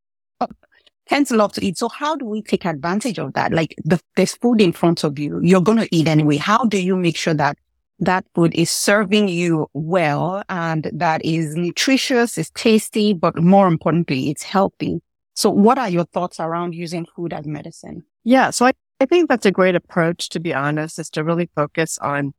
tends 1.09 1.31
to 1.31 1.37
love 1.37 1.53
to 1.55 1.65
eat. 1.65 1.79
So 1.79 1.89
how 1.89 2.17
do 2.17 2.25
we 2.25 2.43
take 2.43 2.65
advantage 2.65 3.19
of 3.19 3.33
that? 3.33 3.53
Like 3.53 3.75
the, 3.85 4.01
there's 4.17 4.35
food 4.35 4.61
in 4.61 4.73
front 4.73 5.05
of 5.05 5.19
you. 5.19 5.41
You're 5.43 5.63
going 5.63 5.79
to 5.79 5.89
eat 5.95 6.07
anyway. 6.07 6.37
How 6.37 6.65
do 6.65 6.81
you 6.81 6.97
make 6.97 7.17
sure 7.17 7.35
that 7.35 7.59
that 8.01 8.25
food 8.35 8.55
is 8.55 8.71
serving 8.71 9.29
you 9.29 9.69
well 9.73 10.43
and 10.49 10.89
that 10.93 11.25
is 11.25 11.57
nutritious, 11.57 12.39
is 12.39 12.51
tasty, 12.51 13.13
but 13.13 13.37
more 13.43 13.67
importantly, 13.67 14.31
it's 14.31 14.45
healthy. 14.45 15.01
So 15.35 15.51
what 15.51 15.79
are 15.79 15.89
your 15.89 16.05
thoughts 16.05 16.39
around 16.39 16.75
using 16.75 17.07
food 17.17 17.33
as 17.33 17.47
medicine? 17.47 18.05
Yeah. 18.25 18.51
So 18.51 18.67
I, 18.67 18.73
I 19.01 19.07
think 19.07 19.29
that's 19.29 19.47
a 19.47 19.53
great 19.53 19.75
approach, 19.75 20.29
to 20.31 20.41
be 20.41 20.55
honest, 20.55 20.99
is 20.99 21.11
to 21.11 21.25
really 21.25 21.49
focus 21.55 21.99
on 21.99 22.35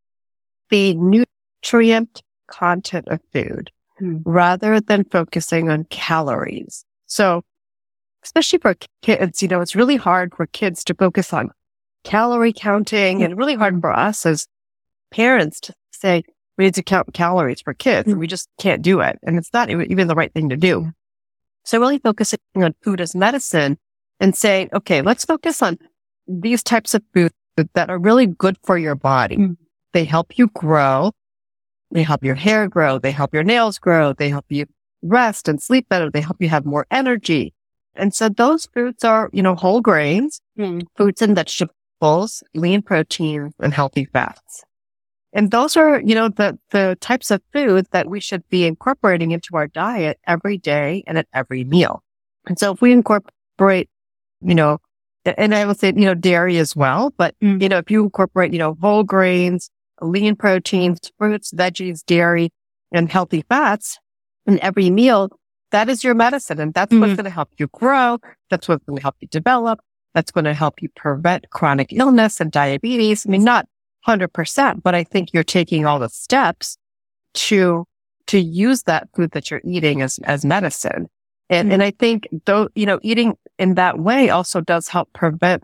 the 0.70 0.94
nutrient 0.94 2.22
content 2.48 3.08
of 3.08 3.20
food 3.34 3.72
hmm. 3.98 4.18
rather 4.24 4.80
than 4.80 5.04
focusing 5.06 5.70
on 5.70 5.86
calories. 5.86 6.86
So 7.06 7.44
especially 8.24 8.60
for 8.60 8.76
kids, 9.02 9.42
you 9.42 9.48
know, 9.48 9.62
it's 9.62 9.76
really 9.76 9.96
hard 9.96 10.34
for 10.36 10.46
kids 10.48 10.84
to 10.86 10.94
focus 10.94 11.34
on 11.34 11.52
calorie 12.04 12.54
counting 12.54 13.24
and 13.24 13.38
really 13.38 13.56
hard 13.56 13.80
for 13.82 13.92
us 13.92 14.26
as 14.26 14.48
parents 15.12 15.60
to 15.60 15.74
say, 15.92 16.24
we 16.58 16.66
need 16.66 16.76
to 16.76 16.84
count 16.84 17.14
calories 17.14 17.62
for 17.62 17.74
kids. 17.74 18.10
Mm-hmm. 18.10 18.20
We 18.20 18.28
just 18.28 18.50
can't 18.60 18.82
do 18.82 19.00
it. 19.00 19.20
And 19.24 19.38
it's 19.38 19.54
not 19.54 19.70
even 19.70 20.08
the 20.08 20.16
right 20.16 20.34
thing 20.34 20.50
to 20.50 20.58
do. 20.58 20.92
So 21.64 21.80
really 21.80 22.00
focusing 22.00 22.40
on 22.56 22.76
food 22.82 23.02
as 23.02 23.16
medicine 23.16 23.78
and 24.20 24.36
saying, 24.36 24.70
okay, 24.74 25.02
let's 25.02 25.26
focus 25.26 25.62
on 25.62 25.78
these 26.28 26.64
types 26.64 26.94
of 26.94 27.04
foods 27.14 27.34
that 27.74 27.90
are 27.90 27.98
really 27.98 28.26
good 28.26 28.58
for 28.64 28.78
your 28.78 28.96
body. 28.96 29.38
Mm. 29.38 29.58
They 29.94 30.06
help 30.06 30.38
you 30.38 30.48
grow. 30.48 31.12
They 31.92 32.04
help 32.04 32.24
your 32.24 32.36
hair 32.36 32.68
grow. 32.68 33.00
They 33.00 33.12
help 33.12 33.34
your 33.34 33.44
nails 33.44 33.80
grow. 33.80 34.14
They 34.14 34.30
help 34.30 34.46
you 34.50 34.66
rest 35.02 35.48
and 35.48 35.62
sleep 35.62 35.90
better. 35.90 36.10
They 36.10 36.22
help 36.22 36.38
you 36.40 36.50
have 36.50 36.66
more 36.66 36.86
energy. 36.92 37.54
And 38.00 38.14
so 38.14 38.30
those 38.30 38.66
foods 38.68 39.04
are, 39.04 39.30
you 39.34 39.44
know, 39.44 39.56
whole 39.56 39.82
grains, 39.82 40.42
mm. 40.58 40.86
fruits 40.96 41.22
and 41.22 41.36
vegetables, 41.36 42.44
lean 42.54 42.82
protein 42.82 43.54
and 43.60 43.74
healthy 43.74 44.06
fats. 44.06 44.64
And 45.34 45.52
those 45.52 45.78
are, 45.78 46.02
you 46.02 46.16
know, 46.16 46.30
the, 46.30 46.58
the 46.72 46.98
types 47.02 47.30
of 47.30 47.42
food 47.54 47.88
that 47.92 48.10
we 48.10 48.20
should 48.20 48.48
be 48.50 48.66
incorporating 48.66 49.32
into 49.32 49.56
our 49.56 49.68
diet 49.68 50.20
every 50.26 50.58
day 50.58 51.04
and 51.06 51.18
at 51.18 51.28
every 51.34 51.64
meal. 51.64 52.02
And 52.48 52.58
so 52.58 52.74
if 52.74 52.82
we 52.82 52.92
incorporate, 52.92 53.90
you 54.42 54.56
know, 54.56 54.80
and 55.26 55.54
I 55.54 55.66
would 55.66 55.80
say, 55.80 55.90
you 55.90 56.06
know, 56.06 56.16
dairy 56.16 56.58
as 56.58 56.76
well, 56.76 57.14
but, 57.18 57.36
mm. 57.44 57.62
you 57.62 57.70
know, 57.70 57.78
if 57.78 57.92
you 57.92 58.04
incorporate, 58.04 58.54
you 58.54 58.60
know, 58.60 58.76
whole 58.82 59.04
grains, 59.04 59.70
lean 60.02 60.36
proteins, 60.36 61.12
fruits, 61.18 61.52
veggies, 61.52 62.04
dairy, 62.06 62.52
and 62.92 63.12
healthy 63.12 63.44
fats 63.48 64.00
in 64.48 64.60
every 64.62 64.90
meal, 64.90 65.30
that 65.72 65.90
is 65.90 66.04
your 66.04 66.16
medicine. 66.16 66.60
And 66.60 66.74
that's 66.74 66.94
mm. 66.94 67.00
what's 67.00 67.14
going 67.14 67.26
to 67.26 67.30
help 67.30 67.50
you 67.58 67.68
grow. 67.68 68.20
That's 68.50 68.68
what's 68.68 68.84
going 68.86 68.98
to 68.98 69.02
help 69.04 69.16
you 69.20 69.28
develop. 69.28 69.80
That's 70.14 70.32
going 70.32 70.46
to 70.46 70.54
help 70.54 70.82
you 70.82 70.90
prevent 70.96 71.50
chronic 71.52 71.94
illness 71.94 72.40
and 72.40 72.52
diabetes. 72.52 73.26
I 73.26 73.30
mean, 73.30 73.44
not 73.44 73.68
100%, 74.08 74.82
but 74.82 74.96
I 74.96 75.04
think 75.04 75.34
you're 75.34 75.44
taking 75.44 75.86
all 75.86 76.00
the 76.00 76.10
steps 76.10 76.78
to, 77.36 77.86
to 78.28 78.40
use 78.40 78.84
that 78.84 79.08
food 79.16 79.32
that 79.32 79.52
you're 79.52 79.62
eating 79.64 80.02
as, 80.02 80.20
as 80.24 80.44
medicine. 80.44 81.08
And, 81.50 81.70
mm. 81.70 81.74
and 81.74 81.84
I 81.84 81.92
think 81.92 82.28
though, 82.46 82.70
you 82.76 82.86
know, 82.86 83.00
eating 83.02 83.36
in 83.58 83.76
that 83.76 84.00
way 84.00 84.30
also 84.30 84.62
does 84.62 84.88
help 84.88 85.12
prevent 85.14 85.64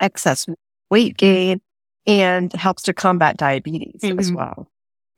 excess 0.00 0.46
weight 0.90 1.16
gain 1.16 1.60
and 2.06 2.52
helps 2.52 2.82
to 2.82 2.92
combat 2.92 3.36
diabetes 3.36 4.00
mm-hmm. 4.02 4.18
as 4.18 4.32
well. 4.32 4.68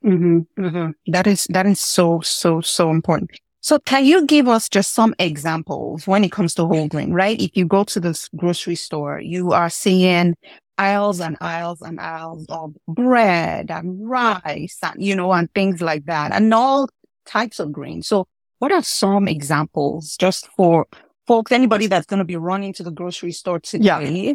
Mm-hmm. 0.05 0.61
Mm-hmm. 0.61 1.11
That 1.11 1.27
is, 1.27 1.47
that 1.49 1.65
is 1.65 1.79
so, 1.79 2.19
so, 2.21 2.61
so 2.61 2.91
important. 2.91 3.31
So 3.63 3.79
can 3.79 4.03
you 4.03 4.25
give 4.25 4.49
us 4.49 4.67
just 4.67 4.93
some 4.93 5.15
examples 5.19 6.05
when 6.05 6.25
it 6.25 6.33
comes 6.33 6.53
to 6.55 6.65
whole 6.65 6.89
grain, 6.89 7.13
right? 7.13 7.39
If 7.41 7.55
you 7.55 7.65
go 7.65 7.85
to 7.85 7.99
the 8.01 8.27
grocery 8.35 8.75
store, 8.75 9.21
you 9.21 9.53
are 9.53 9.69
seeing 9.69 10.35
aisles 10.77 11.21
and 11.21 11.37
aisles 11.39 11.81
and 11.81 11.97
aisles 11.97 12.45
of 12.49 12.75
bread 12.89 13.71
and 13.71 14.05
rice 14.05 14.77
and, 14.83 15.01
you 15.01 15.15
know, 15.15 15.31
and 15.31 15.49
things 15.53 15.81
like 15.81 16.07
that 16.07 16.33
and 16.33 16.53
all 16.53 16.89
types 17.25 17.57
of 17.61 17.71
grains. 17.71 18.05
So 18.05 18.27
what 18.59 18.73
are 18.73 18.83
some 18.83 19.29
examples 19.29 20.17
just 20.17 20.47
for 20.57 20.85
folks, 21.25 21.53
anybody 21.53 21.87
that's 21.87 22.05
going 22.05 22.17
to 22.17 22.25
be 22.25 22.35
running 22.35 22.73
to 22.73 22.83
the 22.83 22.91
grocery 22.91 23.31
store 23.31 23.61
today? 23.61 23.85
Yeah. 23.85 24.33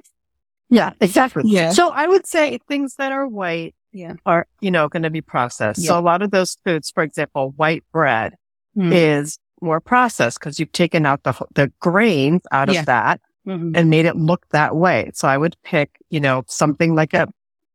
Yeah, 0.70 0.92
exactly. 1.02 1.42
Yeah. 1.44 1.73
So 1.73 1.90
I 1.90 2.06
would 2.06 2.26
say 2.26 2.58
things 2.66 2.94
that 2.94 3.12
are 3.12 3.28
white 3.28 3.75
yeah. 3.92 4.14
are, 4.25 4.47
you 4.62 4.70
know, 4.70 4.88
going 4.88 5.02
to 5.02 5.11
be 5.11 5.20
processed. 5.20 5.82
Yeah. 5.82 5.88
So 5.88 5.99
a 5.99 6.00
lot 6.00 6.23
of 6.23 6.30
those 6.30 6.56
foods, 6.64 6.90
for 6.90 7.02
example, 7.02 7.52
white 7.56 7.85
bread 7.92 8.37
mm. 8.78 8.92
is 8.92 9.38
more 9.61 9.80
processed 9.80 10.38
because 10.38 10.61
you've 10.61 10.73
taken 10.73 11.04
out 11.04 11.23
the, 11.25 11.35
the 11.54 11.73
grains 11.80 12.42
out 12.52 12.73
yeah. 12.73 12.80
of 12.80 12.87
that 12.87 13.20
mm-hmm. 13.47 13.73
and 13.75 13.90
made 13.90 14.06
it 14.06 14.16
look 14.16 14.49
that 14.50 14.76
way. 14.76 15.11
So 15.14 15.28
I 15.28 15.37
would 15.37 15.56
pick, 15.62 15.99
you 16.11 16.20
know, 16.20 16.44
something 16.47 16.94
like 16.94 17.14
a 17.14 17.28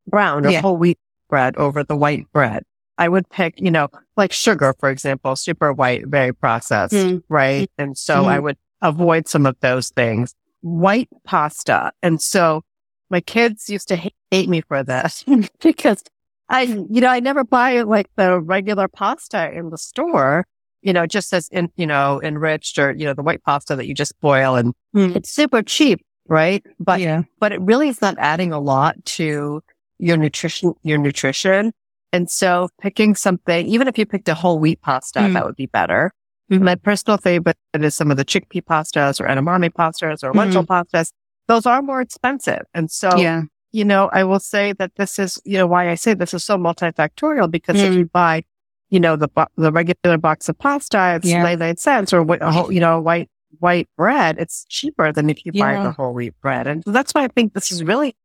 brown 0.07 0.45
or 0.45 0.49
yeah. 0.49 0.61
whole 0.61 0.77
wheat 0.77 0.99
bread 1.29 1.55
over 1.57 1.83
the 1.83 1.95
white 1.95 2.31
bread. 2.31 2.63
I 2.97 3.09
would 3.09 3.29
pick, 3.29 3.59
you 3.59 3.71
know, 3.71 3.89
like 4.15 4.31
sugar, 4.31 4.73
for 4.79 4.89
example, 4.89 5.35
super 5.35 5.73
white, 5.73 6.07
very 6.07 6.33
processed, 6.33 6.93
mm. 6.93 7.23
right? 7.27 7.69
And 7.77 7.97
so 7.97 8.23
mm. 8.23 8.27
I 8.27 8.39
would 8.39 8.57
avoid 8.81 9.27
some 9.27 9.45
of 9.45 9.59
those 9.61 9.89
things. 9.89 10.35
White 10.61 11.09
pasta. 11.25 11.91
And 12.01 12.21
so 12.21 12.63
my 13.09 13.19
kids 13.19 13.69
used 13.69 13.87
to 13.89 13.95
hate, 13.95 14.15
hate 14.31 14.47
me 14.47 14.61
for 14.61 14.83
this 14.83 15.25
because 15.59 16.03
I, 16.49 16.61
you 16.61 17.01
know, 17.01 17.07
I 17.07 17.19
never 17.19 17.43
buy 17.43 17.81
like 17.81 18.09
the 18.15 18.39
regular 18.39 18.87
pasta 18.87 19.51
in 19.51 19.71
the 19.71 19.77
store 19.77 20.45
you 20.83 20.93
know, 20.93 21.07
just 21.07 21.33
as 21.33 21.47
in, 21.49 21.71
you 21.75 21.87
know, 21.87 22.21
enriched 22.21 22.77
or, 22.77 22.91
you 22.91 23.05
know, 23.05 23.13
the 23.13 23.23
white 23.23 23.43
pasta 23.43 23.75
that 23.75 23.87
you 23.87 23.93
just 23.93 24.19
boil 24.19 24.55
and 24.55 24.73
mm. 24.95 25.15
it's 25.15 25.31
super 25.31 25.61
cheap, 25.63 26.05
right? 26.27 26.63
But, 26.79 26.99
yeah. 26.99 27.23
but 27.39 27.51
it 27.51 27.61
really 27.61 27.87
is 27.87 28.01
not 28.01 28.15
adding 28.19 28.51
a 28.51 28.59
lot 28.59 29.03
to 29.05 29.63
your 29.97 30.17
nutrition, 30.17 30.73
your 30.83 30.97
nutrition. 30.97 31.73
And 32.11 32.29
so 32.29 32.69
picking 32.81 33.15
something, 33.15 33.65
even 33.65 33.87
if 33.87 33.97
you 33.97 34.05
picked 34.05 34.29
a 34.29 34.35
whole 34.35 34.59
wheat 34.59 34.81
pasta, 34.81 35.19
mm. 35.19 35.33
that 35.33 35.45
would 35.45 35.55
be 35.55 35.67
better. 35.67 36.11
Mm-hmm. 36.51 36.63
My 36.65 36.75
personal 36.75 37.17
favorite 37.17 37.57
is 37.73 37.95
some 37.95 38.11
of 38.11 38.17
the 38.17 38.25
chickpea 38.25 38.63
pastas 38.63 39.19
or 39.21 39.25
edamame 39.25 39.71
pastas 39.71 40.23
or 40.23 40.33
lentil 40.33 40.63
mm-hmm. 40.63 40.97
pastas. 40.97 41.11
Those 41.47 41.65
are 41.65 41.81
more 41.81 42.01
expensive. 42.01 42.61
And 42.73 42.91
so, 42.91 43.15
yeah. 43.17 43.43
you 43.71 43.85
know, 43.85 44.09
I 44.11 44.25
will 44.25 44.39
say 44.39 44.73
that 44.73 44.91
this 44.97 45.17
is, 45.17 45.41
you 45.45 45.57
know, 45.57 45.67
why 45.67 45.89
I 45.89 45.95
say 45.95 46.13
this 46.13 46.33
is 46.33 46.43
so 46.43 46.57
multifactorial 46.57 47.49
because 47.49 47.77
mm. 47.77 47.85
if 47.85 47.93
you 47.95 48.05
buy 48.05 48.43
you 48.93 48.99
know, 48.99 49.15
the, 49.15 49.27
the 49.57 49.71
regular 49.71 50.19
box 50.19 50.47
of 50.47 50.57
pasta, 50.59 51.15
it's 51.15 51.25
yeah. 51.25 51.41
99 51.41 51.77
cents 51.77 52.13
or, 52.13 52.23
you 52.71 52.79
know, 52.79 53.01
white, 53.01 53.27
white 53.57 53.89
bread. 53.97 54.37
It's 54.37 54.65
cheaper 54.69 55.11
than 55.11 55.31
if 55.31 55.43
you 55.47 55.51
yeah. 55.55 55.77
buy 55.77 55.83
the 55.83 55.91
whole 55.91 56.13
wheat 56.13 56.39
bread. 56.41 56.67
And 56.67 56.83
that's 56.85 57.11
why 57.11 57.23
I 57.23 57.27
think 57.29 57.55
this 57.55 57.71
is 57.71 57.83
really, 57.83 58.15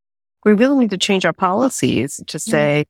we 0.44 0.52
really 0.52 0.76
need 0.76 0.90
to 0.90 0.98
change 0.98 1.24
our 1.24 1.32
policies 1.32 2.20
to 2.26 2.38
say, 2.38 2.84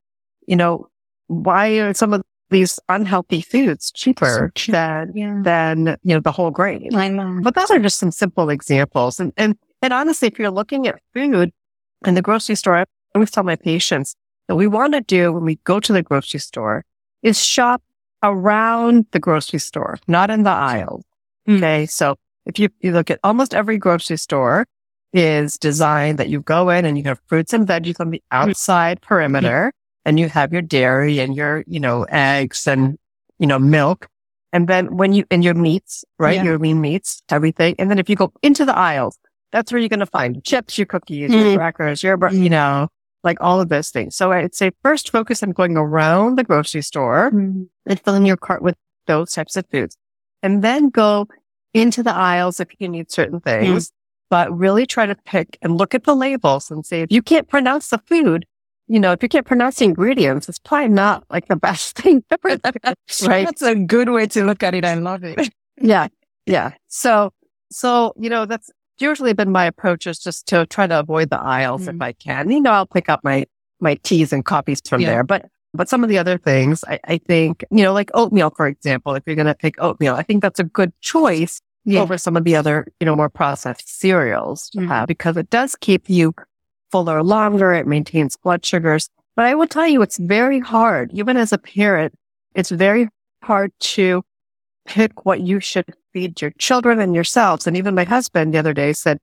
you 0.49 0.57
know, 0.57 0.89
why 1.29 1.69
are 1.79 1.95
some 1.95 2.13
of 2.13 2.23
these 2.51 2.81
unhealthy 2.89 3.43
foods 3.43 3.93
cheaper 3.93 4.51
so 4.57 4.73
than, 4.73 5.13
yeah. 5.15 5.41
than, 5.45 5.99
you 6.03 6.15
know, 6.15 6.21
the 6.21 6.33
whole 6.33 6.51
grain? 6.51 6.93
I 6.97 7.07
know. 7.07 7.39
But 7.45 7.55
those 7.55 7.71
are 7.71 7.79
just 7.79 8.01
some 8.01 8.11
simple 8.11 8.51
examples. 8.51 9.21
And, 9.21 9.33
and, 9.37 9.57
and 9.83 9.93
honestly, 9.93 10.27
if 10.27 10.37
you're 10.37 10.51
looking 10.51 10.89
at 10.89 11.01
food 11.15 11.53
in 12.05 12.15
the 12.17 12.23
grocery 12.23 12.57
store, 12.57 12.79
I 12.79 12.85
always 13.15 13.31
tell 13.31 13.45
my 13.45 13.55
patients 13.55 14.17
that 14.49 14.57
we 14.57 14.67
want 14.67 14.95
to 14.95 15.01
do 15.01 15.33
when 15.33 15.45
we 15.45 15.61
go 15.63 15.79
to 15.79 15.93
the 15.93 16.03
grocery 16.03 16.41
store 16.41 16.85
is 17.23 17.45
shop 17.45 17.83
around 18.23 19.07
the 19.13 19.21
grocery 19.21 19.59
store, 19.59 19.99
not 20.07 20.31
in 20.31 20.43
the 20.43 20.51
aisles. 20.51 21.05
Hmm. 21.47 21.57
Okay. 21.57 21.87
So 21.87 22.17
if 22.47 22.59
you, 22.59 22.69
you 22.81 22.93
look 22.93 23.11
at 23.11 23.21
almost 23.23 23.55
every 23.55 23.79
grocery 23.79 24.17
store 24.17 24.67
is 25.13 25.59
designed 25.59 26.19
that 26.19 26.29
you 26.29 26.41
go 26.41 26.69
in 26.71 26.85
and 26.85 26.99
you 26.99 27.05
have 27.05 27.21
fruits 27.27 27.53
and 27.53 27.67
veggies 27.67 28.01
on 28.01 28.11
the 28.11 28.23
hmm. 28.31 28.37
outside 28.37 29.01
perimeter 29.01 29.73
and 30.05 30.19
you 30.19 30.29
have 30.29 30.53
your 30.53 30.63
dairy 30.63 31.19
and 31.19 31.35
your, 31.35 31.65
you 31.67 31.81
know, 31.81 32.05
eggs 32.05 32.67
and, 32.67 32.99
you 33.39 33.47
know, 33.47 33.59
milk. 33.59 34.09
And 34.53 34.67
then 34.67 34.97
when 34.97 35.13
you, 35.13 35.25
and 35.31 35.45
your 35.45 35.55
meats, 35.55 36.05
right? 36.19 36.37
Yeah. 36.37 36.45
Your 36.45 36.59
lean 36.59 36.81
meats, 36.81 37.23
everything. 37.29 37.75
And 37.79 37.91
then 37.91 37.99
if 37.99 38.09
you 38.09 38.17
go 38.17 38.33
into 38.43 38.65
the 38.65 38.77
aisles, 38.77 39.19
that's 39.53 39.71
where 39.71 39.79
you're 39.79 39.91
going 39.91 40.01
to 40.01 40.07
find 40.07 40.43
chips, 40.45 40.79
your 40.79 40.87
cookies, 40.87 41.31
mm. 41.31 41.51
your 41.51 41.57
crackers, 41.57 42.03
your, 42.03 42.19
you 42.33 42.49
know, 42.49 42.89
like 43.25 43.39
all 43.41 43.61
of 43.61 43.69
those 43.69 43.91
things. 43.91 44.17
So 44.17 44.33
I'd 44.33 44.55
say 44.55 44.71
first 44.83 45.11
focus 45.11 45.43
on 45.43 45.51
going 45.51 45.77
around 45.77 46.37
the 46.37 46.45
grocery 46.45 46.83
store 46.83 47.31
mm-hmm. 47.31 47.65
and 47.87 48.01
filling 48.01 48.27
your 48.27 48.37
cart 48.37 48.63
with 48.63 48.77
those 49.07 49.33
types 49.33 49.57
of 49.57 49.67
foods 49.71 49.97
and 50.43 50.63
then 50.63 50.91
go 50.91 51.29
into 51.75 52.03
the 52.03 52.15
aisles 52.15 52.61
if 52.61 52.69
you 52.79 52.89
need 52.89 53.11
certain 53.11 53.41
things, 53.41 53.89
mm-hmm. 53.89 53.95
but 54.31 54.57
really 54.57 54.87
try 54.87 55.07
to 55.07 55.15
pick 55.15 55.59
and 55.63 55.77
look 55.77 55.95
at 55.95 56.05
the 56.05 56.15
labels 56.15 56.71
and 56.71 56.87
say, 56.87 57.03
if 57.03 57.13
you 57.13 57.23
can't 57.23 57.49
pronounce 57.49 57.89
the 57.89 57.99
food, 57.99 58.47
you 58.87 58.99
know, 58.99 59.13
if 59.13 59.23
you 59.23 59.29
can't 59.29 59.47
pronounce 59.47 59.77
the 59.77 59.85
ingredients, 59.85 60.49
it's 60.49 60.59
probably 60.59 60.89
not 60.89 61.25
like 61.31 61.49
the 61.49 61.57
best 61.57 61.97
thing 61.99 62.25
ever. 62.31 62.59
right. 63.27 63.45
That's 63.47 63.63
a 63.63 63.75
good 63.75 64.09
way 64.09 64.27
to 64.29 64.45
look 64.45 64.63
at 64.63 64.75
it. 64.75 64.85
I 64.85 64.95
love 64.95 65.25
it. 65.25 65.53
yeah. 65.81 66.09
Yeah. 66.47 66.73
So, 66.89 67.33
so, 67.71 68.15
you 68.19 68.31
know, 68.31 68.47
that's, 68.47 68.71
usually 69.01 69.33
been 69.33 69.51
my 69.51 69.65
approach 69.65 70.07
is 70.07 70.19
just 70.19 70.47
to 70.49 70.67
try 70.67 70.87
to 70.87 71.01
avoid 71.01 71.31
the 71.31 71.41
aisles 71.41 71.83
mm-hmm. 71.83 71.97
if 71.97 72.03
I 72.03 72.13
can. 72.13 72.51
You 72.51 72.61
know, 72.61 72.73
I'll 72.73 72.87
pick 72.87 73.09
up 73.09 73.25
my, 73.25 73.47
my 73.81 73.95
teas 74.03 74.33
and 74.33 74.45
coffees 74.45 74.81
from 74.87 75.01
yeah. 75.01 75.09
there, 75.09 75.25
but, 75.25 75.47
but 75.75 75.89
some 75.89 76.03
of 76.03 76.09
the 76.09 76.19
other 76.19 76.39
things, 76.39 76.85
I, 76.85 76.99
I 77.05 77.19
think, 77.19 77.65
you 77.71 77.83
know, 77.83 77.93
like 77.93 78.11
oatmeal, 78.15 78.51
for 78.51 78.67
example, 78.67 79.15
if 79.15 79.23
you're 79.27 79.37
going 79.37 79.47
to 79.47 79.55
pick 79.55 79.81
oatmeal, 79.81 80.15
I 80.15 80.23
think 80.23 80.43
that's 80.43 80.61
a 80.61 80.65
good 80.65 80.93
choice 81.01 81.61
yeah. 81.85 82.01
over 82.01 82.19
some 82.19 82.37
of 82.37 82.45
the 82.45 82.57
other, 82.57 82.87
you 83.01 83.07
know, 83.07 83.17
more 83.17 83.29
processed 83.29 84.01
cereals 84.01 84.71
mm-hmm. 84.77 85.05
because 85.07 85.37
it 85.37 85.51
does 85.51 85.77
keep 85.77 86.09
you 86.09 86.35
fuller 86.91 87.23
longer. 87.23 87.73
It 87.73 87.87
maintains 87.87 88.37
blood 88.37 88.65
sugars. 88.65 89.09
But 89.37 89.47
I 89.47 89.55
will 89.55 89.69
tell 89.69 89.87
you, 89.87 90.03
it's 90.03 90.19
very 90.19 90.59
hard, 90.59 91.13
even 91.13 91.37
as 91.37 91.53
a 91.53 91.59
parent, 91.59 92.15
it's 92.55 92.71
very 92.71 93.09
hard 93.43 93.73
to 93.81 94.25
pick 94.89 95.27
what 95.27 95.43
you 95.43 95.61
should 95.61 95.85
feed 96.13 96.41
your 96.41 96.51
children 96.59 96.99
and 96.99 97.15
yourselves. 97.15 97.67
And 97.67 97.77
even 97.77 97.95
my 97.95 98.05
husband 98.05 98.55
the 98.55 98.59
other 98.59 98.73
day 98.73 98.93
said, 98.93 99.19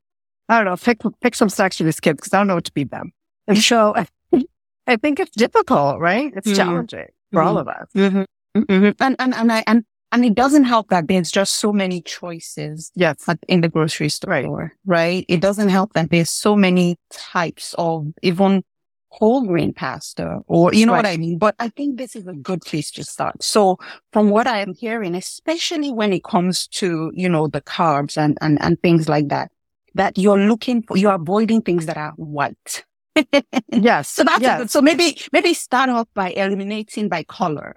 I 0.48 0.58
don't 0.58 0.66
know, 0.66 0.78
pick, 0.78 1.02
pick 1.22 1.36
some 1.36 1.50
snacks 1.50 1.78
for 1.78 1.84
these 1.84 2.00
kids 2.00 2.18
because 2.18 2.34
I 2.34 2.38
don't 2.38 2.48
know 2.48 2.56
what 2.56 2.66
to 2.66 2.72
feed 2.72 2.92
them. 2.92 3.12
And 3.48 3.58
so 3.58 3.96
I 4.88 4.96
think 4.98 5.20
it's 5.20 5.36
difficult, 5.36 6.00
right? 6.00 6.32
It's 6.36 6.48
mm-hmm. 6.48 6.56
challenging 6.56 7.08
for 7.32 7.40
mm-hmm. 7.40 7.48
all 7.48 7.58
of 7.58 7.68
us. 7.68 7.88
Mm-hmm. 7.96 8.62
mm-hmm. 8.62 9.04
And, 9.04 9.16
and, 9.18 9.34
and 9.34 9.52
I, 9.52 9.64
and, 9.66 9.84
and 10.12 10.24
it 10.24 10.36
doesn't 10.36 10.66
help 10.66 10.90
that 10.90 11.08
there's 11.08 11.32
just 11.32 11.56
so 11.56 11.74
many 11.74 12.02
choices 12.02 12.92
yes. 12.96 13.28
in 13.48 13.62
the 13.62 13.68
grocery 13.68 14.10
store, 14.10 14.30
right. 14.30 14.72
right? 14.86 15.26
It 15.28 15.42
doesn't 15.42 15.70
help 15.70 15.94
that 15.94 16.12
there's 16.12 16.30
so 16.30 16.56
many 16.56 16.98
types 17.10 17.74
of 17.78 18.14
even 18.22 18.64
whole 19.18 19.46
grain 19.46 19.72
pasta 19.74 20.40
or, 20.48 20.74
you 20.74 20.86
know 20.86 20.92
Right. 20.94 21.06
what 21.06 21.12
I 21.14 21.18
mean? 21.18 21.38
But 21.38 21.56
I 21.60 21.70
think 21.70 21.98
this 21.98 22.16
is 22.16 22.28
a 22.28 22.34
good 22.34 22.62
place 22.62 22.92
to 22.92 23.04
start. 23.04 23.42
So 23.44 23.78
from 24.12 24.30
what 24.30 24.46
I 24.48 24.60
am 24.60 24.74
hearing, 24.74 25.16
especially 25.16 25.92
when 25.92 26.12
it 26.12 26.24
comes 26.24 26.68
to, 26.80 27.12
you 27.16 27.30
know, 27.30 27.48
the 27.48 27.62
carbs 27.62 28.18
and, 28.18 28.38
and, 28.42 28.62
and 28.62 28.82
things 28.82 29.08
like 29.08 29.30
that, 29.30 29.52
that 29.94 30.18
you're 30.18 30.38
looking 30.40 30.82
for, 30.84 30.98
you're 30.98 31.14
avoiding 31.14 31.62
things 31.62 31.86
that 31.86 31.98
are 31.98 32.12
white. 32.18 32.84
Yes. 33.72 34.10
So 34.16 34.24
that's 34.24 34.40
a 34.40 34.42
yes. 34.42 34.60
good, 34.60 34.70
so 34.72 34.82
maybe, 34.82 35.18
maybe 35.32 35.54
start 35.54 35.90
off 35.90 36.08
by 36.14 36.32
eliminating 36.32 37.08
by 37.08 37.24
color. 37.24 37.76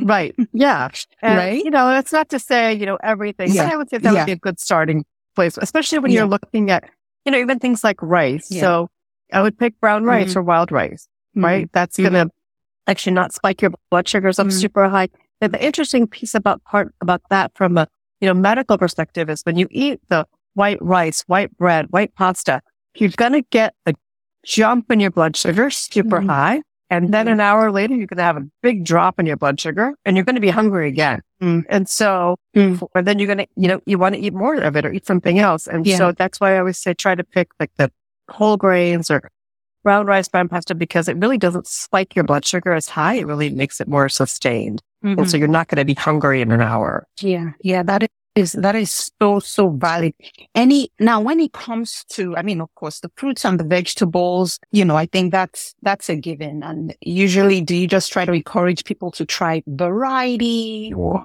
Right. 0.00 0.34
Yeah. 0.52 0.88
And, 1.22 1.36
Right? 1.38 1.64
You 1.64 1.70
know, 1.70 1.96
it's 1.98 2.12
not 2.12 2.28
to 2.28 2.38
say, 2.38 2.74
you 2.74 2.86
know, 2.86 2.98
everything, 3.02 3.52
Yeah. 3.52 3.64
but 3.64 3.72
I 3.72 3.76
would 3.76 3.90
say 3.90 3.98
that 3.98 4.12
Yeah. 4.12 4.20
would 4.20 4.26
be 4.26 4.32
a 4.32 4.36
good 4.36 4.60
starting 4.60 5.04
place, 5.34 5.58
especially 5.58 5.98
when 5.98 6.12
Yeah. 6.12 6.20
you're 6.20 6.28
looking 6.28 6.70
at, 6.70 6.84
you 7.24 7.32
know, 7.32 7.38
even 7.38 7.58
things 7.58 7.82
like 7.82 8.00
rice. 8.02 8.46
So 8.48 8.88
I 9.32 9.42
would 9.42 9.58
pick 9.58 9.78
brown 9.80 10.04
rice 10.04 10.32
Mhm. 10.32 10.36
or 10.36 10.42
wild 10.42 10.70
rice, 10.72 11.08
right? 11.34 11.68
That's 11.72 11.96
Mhm. 11.96 12.02
going 12.02 12.28
to 12.28 12.30
actually 12.86 13.12
not 13.14 13.32
spike 13.32 13.60
your 13.62 13.72
blood 13.90 14.06
sugars 14.08 14.38
up 14.38 14.46
Mhm. 14.48 14.52
super 14.52 14.88
high. 14.88 15.08
The 15.40 15.62
interesting 15.64 16.06
piece 16.06 16.34
about 16.34 16.62
part 16.64 16.94
about 17.00 17.22
that 17.30 17.52
from 17.54 17.76
a, 17.76 17.88
you 18.20 18.28
know, 18.28 18.34
medical 18.34 18.78
perspective 18.78 19.28
is 19.28 19.42
when 19.42 19.56
you 19.56 19.66
eat 19.70 20.00
the 20.08 20.26
white 20.54 20.78
rice, 20.80 21.22
white 21.26 21.54
bread, 21.58 21.86
white 21.90 22.14
pasta, 22.14 22.60
you're 22.96 23.10
going 23.16 23.32
to 23.32 23.42
get 23.50 23.74
a 23.86 23.94
jump 24.44 24.90
in 24.90 25.00
your 25.00 25.10
blood 25.10 25.36
sugar 25.36 25.68
super 25.70 26.20
Mhm. 26.20 26.26
high. 26.28 26.62
And 26.88 27.12
then 27.12 27.26
Mhm. 27.26 27.32
an 27.32 27.40
hour 27.40 27.72
later, 27.72 27.94
you're 27.96 28.06
going 28.06 28.18
to 28.18 28.22
have 28.22 28.36
a 28.36 28.46
big 28.62 28.84
drop 28.84 29.18
in 29.18 29.26
your 29.26 29.36
blood 29.36 29.58
sugar 29.60 29.94
and 30.04 30.16
you're 30.16 30.24
going 30.24 30.36
to 30.36 30.40
be 30.40 30.50
hungry 30.50 30.86
again. 30.88 31.20
Mm. 31.42 31.64
And 31.68 31.88
so, 31.88 32.36
Mm. 32.54 32.80
and 32.94 33.06
then 33.06 33.18
you're 33.18 33.26
going 33.26 33.38
to, 33.38 33.46
you 33.56 33.66
know, 33.66 33.80
you 33.86 33.98
want 33.98 34.14
to 34.14 34.20
eat 34.20 34.32
more 34.32 34.54
of 34.54 34.76
it 34.76 34.86
or 34.86 34.92
eat 34.92 35.04
something 35.04 35.40
else. 35.40 35.66
And 35.66 35.84
Yeah. 35.84 35.96
so 35.98 36.12
that's 36.12 36.38
why 36.40 36.54
I 36.54 36.58
always 36.60 36.78
say 36.78 36.94
try 36.94 37.16
to 37.16 37.24
pick 37.24 37.48
like 37.58 37.72
the 37.76 37.90
whole 38.30 38.56
grains 38.56 39.10
or 39.10 39.30
brown 39.82 40.06
rice, 40.06 40.28
brown 40.28 40.48
pasta, 40.48 40.74
because 40.74 41.08
it 41.08 41.16
really 41.16 41.38
doesn't 41.38 41.66
spike 41.66 42.16
your 42.16 42.24
blood 42.24 42.44
sugar 42.44 42.72
as 42.72 42.88
high. 42.88 43.14
It 43.14 43.26
really 43.26 43.50
makes 43.50 43.80
it 43.80 43.86
more 43.88 44.08
sustained. 44.08 44.82
Mhm. 45.04 45.18
And 45.18 45.30
so 45.30 45.36
you're 45.36 45.46
not 45.48 45.68
going 45.68 45.78
to 45.78 45.84
be 45.84 45.94
hungry 45.94 46.40
in 46.40 46.50
an 46.50 46.60
hour. 46.60 47.06
Yeah, 47.20 47.50
yeah, 47.62 47.82
that 47.84 48.08
is 48.34 48.52
that 48.52 48.74
is 48.74 49.10
so 49.20 49.38
so 49.38 49.70
valid. 49.70 50.12
Any 50.54 50.90
now 50.98 51.20
when 51.20 51.38
it 51.40 51.52
comes 51.52 52.04
to, 52.10 52.36
I 52.36 52.42
mean, 52.42 52.60
of 52.60 52.74
course, 52.74 53.00
the 53.00 53.10
fruits 53.16 53.44
and 53.44 53.60
the 53.60 53.64
vegetables, 53.64 54.58
you 54.72 54.84
know, 54.84 54.96
I 54.96 55.06
think 55.06 55.32
that's 55.32 55.74
that's 55.82 56.08
a 56.08 56.16
given. 56.16 56.62
And 56.62 56.94
usually, 57.00 57.60
do 57.60 57.76
you 57.76 57.86
just 57.86 58.12
try 58.12 58.24
to 58.24 58.32
encourage 58.32 58.84
people 58.84 59.10
to 59.12 59.24
try 59.24 59.62
variety 59.66 60.92
or 60.94 61.24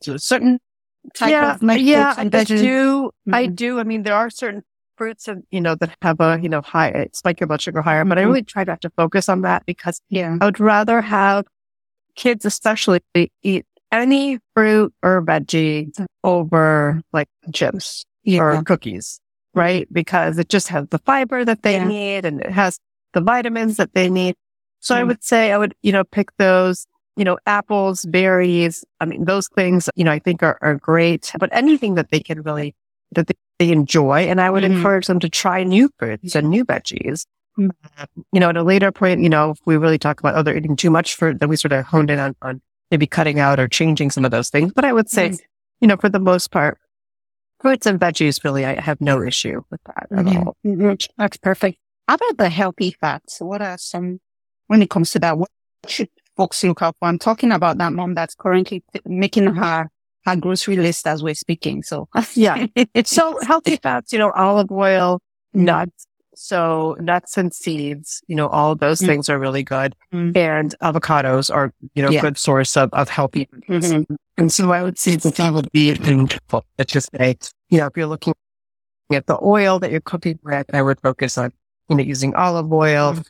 to 0.00 0.14
a 0.14 0.18
certain 0.18 0.60
type 1.14 1.30
yeah, 1.30 1.56
yeah, 1.60 2.14
fruits 2.14 2.18
and 2.18 2.34
I 2.34 2.44
do. 2.44 3.10
I 3.32 3.46
Mhm. 3.48 3.56
do. 3.56 3.78
I 3.80 3.84
mean, 3.84 4.02
there 4.04 4.14
are 4.14 4.30
certain 4.30 4.62
fruits 4.96 5.28
and 5.28 5.44
you 5.50 5.60
know 5.60 5.74
that 5.76 5.96
have 6.02 6.20
a 6.20 6.38
you 6.42 6.48
know 6.48 6.60
high 6.62 7.08
spike 7.12 7.40
your 7.40 7.46
blood 7.46 7.60
sugar 7.60 7.82
higher, 7.82 8.04
but 8.04 8.18
I 8.18 8.22
Mhm. 8.22 8.26
really 8.26 8.42
try 8.42 8.64
not 8.64 8.80
to 8.82 8.90
focus 8.90 9.28
on 9.28 9.42
that 9.42 9.64
because 9.66 10.00
Yeah, 10.08 10.38
I 10.40 10.44
would 10.44 10.60
rather 10.60 11.00
have 11.00 11.46
kids, 12.14 12.44
especially, 12.44 13.00
eat 13.42 13.66
any 13.92 14.38
fruit 14.54 14.92
or 15.02 15.22
veggie 15.22 15.92
over 16.24 17.00
like 17.12 17.28
chips 17.54 18.04
yeah, 18.24 18.40
or 18.40 18.62
cookies, 18.64 19.20
right? 19.54 19.86
Because 19.92 20.38
it 20.38 20.48
just 20.48 20.68
has 20.68 20.88
the 20.88 20.98
fiber 20.98 21.44
that 21.44 21.62
they 21.62 21.74
Yeah. 21.74 21.88
need 21.88 22.24
and 22.24 22.40
it 22.40 22.50
has 22.50 22.78
the 23.12 23.20
vitamins 23.20 23.76
that 23.76 23.94
they 23.94 24.10
need. 24.10 24.34
So 24.80 24.94
I 24.96 25.02
Mm. 25.02 25.06
would 25.08 25.24
say 25.24 25.52
I 25.52 25.58
would, 25.58 25.74
you 25.82 25.92
know, 25.92 26.04
pick 26.04 26.36
those, 26.38 26.86
you 27.16 27.24
know, 27.24 27.38
apples, 27.46 28.04
berries. 28.06 28.84
I 29.00 29.04
mean, 29.06 29.24
those 29.24 29.48
things, 29.48 29.88
you 29.94 30.04
know, 30.04 30.12
I 30.12 30.18
think 30.18 30.42
are, 30.42 30.58
are 30.60 30.74
great, 30.74 31.32
but 31.38 31.48
anything 31.52 31.94
that 31.94 32.10
they 32.10 32.20
can 32.20 32.42
really, 32.42 32.74
that 33.12 33.26
they, 33.28 33.34
they 33.58 33.70
enjoy. 33.70 34.20
And 34.22 34.40
I 34.40 34.50
would 34.50 34.62
Mhm. 34.64 34.76
encourage 34.76 35.06
them 35.06 35.20
to 35.20 35.28
try 35.28 35.62
new 35.64 35.90
fruits 35.98 36.34
and 36.34 36.50
new 36.50 36.64
veggies. 36.64 37.26
Mm. 37.58 37.70
Um, 37.98 38.06
You 38.32 38.40
know, 38.40 38.50
at 38.50 38.56
a 38.56 38.62
later 38.62 38.92
point, 38.92 39.22
you 39.22 39.28
know, 39.30 39.50
if 39.52 39.58
we 39.64 39.76
really 39.76 39.98
talk 39.98 40.20
about, 40.20 40.34
oh, 40.36 40.42
they're 40.42 40.56
eating 40.56 40.76
too 40.76 40.90
much 40.90 41.14
fruit, 41.14 41.40
then 41.40 41.48
we 41.48 41.56
sort 41.56 41.72
of 41.72 41.86
honed 41.86 42.10
in 42.10 42.18
on, 42.18 42.34
on 42.42 42.60
maybe 42.90 43.06
cutting 43.06 43.38
out 43.40 43.58
or 43.58 43.66
changing 43.68 44.10
some 44.10 44.24
of 44.24 44.30
those 44.30 44.50
things. 44.50 44.72
But 44.74 44.84
I 44.84 44.92
would 44.92 45.08
say, 45.08 45.30
Mm. 45.30 45.40
you 45.80 45.88
know, 45.88 45.96
for 45.96 46.08
the 46.10 46.18
most 46.18 46.50
part, 46.50 46.78
fruits 47.60 47.86
and 47.86 47.98
veggies, 47.98 48.44
really, 48.44 48.66
I 48.66 48.78
have 48.80 49.00
no 49.00 49.22
issue 49.22 49.62
with 49.70 49.80
that 49.84 50.06
at 50.18 50.26
Yeah. 50.26 50.40
all. 50.40 50.56
Mhm. 50.64 51.08
That's 51.16 51.38
perfect. 51.38 51.78
How 52.06 52.14
about 52.16 52.36
the 52.36 52.50
healthy 52.50 52.94
fats? 53.00 53.40
What 53.40 53.62
are 53.62 53.78
some, 53.78 54.20
when 54.66 54.82
it 54.82 54.90
comes 54.90 55.10
to 55.12 55.18
that, 55.20 55.38
what 55.38 55.48
should 55.88 56.10
folks 56.36 56.62
look 56.62 56.82
out 56.82 56.94
for? 56.98 57.08
I'm 57.08 57.18
talking 57.18 57.50
about 57.50 57.78
that 57.78 57.92
mom 57.94 58.14
that's 58.14 58.34
currently 58.34 58.84
making 59.06 59.46
her, 59.54 59.88
her 60.26 60.36
grocery 60.36 60.76
list 60.76 61.06
as 61.06 61.22
we're 61.22 61.34
speaking. 61.34 61.82
So, 61.82 62.08
Yeah. 62.34 62.66
It's 62.94 63.10
so 63.10 63.38
healthy 63.42 63.76
fats, 63.82 64.12
you 64.12 64.18
know, 64.18 64.30
olive 64.32 64.70
oil, 64.70 65.20
nuts. 65.54 66.06
So 66.38 66.96
nuts 67.00 67.38
and 67.38 67.54
seeds, 67.54 68.20
you 68.26 68.36
know, 68.36 68.48
all 68.48 68.72
of 68.72 68.78
those 68.78 69.00
Mm. 69.00 69.06
things 69.06 69.30
are 69.30 69.38
really 69.38 69.62
good. 69.62 69.94
Mm. 70.12 70.36
And 70.36 70.74
avocados 70.82 71.54
are, 71.54 71.72
you 71.94 72.02
know, 72.02 72.10
Yeah. 72.10 72.20
good 72.20 72.36
source 72.36 72.76
of, 72.76 72.90
of 72.92 73.08
healthy. 73.08 73.48
Mhm. 73.70 74.04
And 74.36 74.52
so 74.52 74.70
I 74.70 74.82
would 74.82 74.98
say 74.98 75.16
that 75.16 75.36
that 75.36 75.54
would 75.54 75.72
be, 75.72 75.94
let's 75.94 76.92
just 76.92 77.08
say, 77.16 77.36
you 77.70 77.78
know, 77.78 77.86
if 77.86 77.96
you're 77.96 78.06
looking 78.06 78.34
at 79.10 79.26
the 79.26 79.38
oil 79.42 79.78
that 79.78 79.90
you're 79.90 80.00
cooking 80.02 80.38
with, 80.42 80.66
I 80.74 80.82
would 80.82 81.00
focus 81.00 81.38
on, 81.38 81.52
you 81.88 81.96
know, 81.96 82.02
using 82.02 82.34
olive 82.34 82.70
oil 82.70 83.14
Mm. 83.14 83.24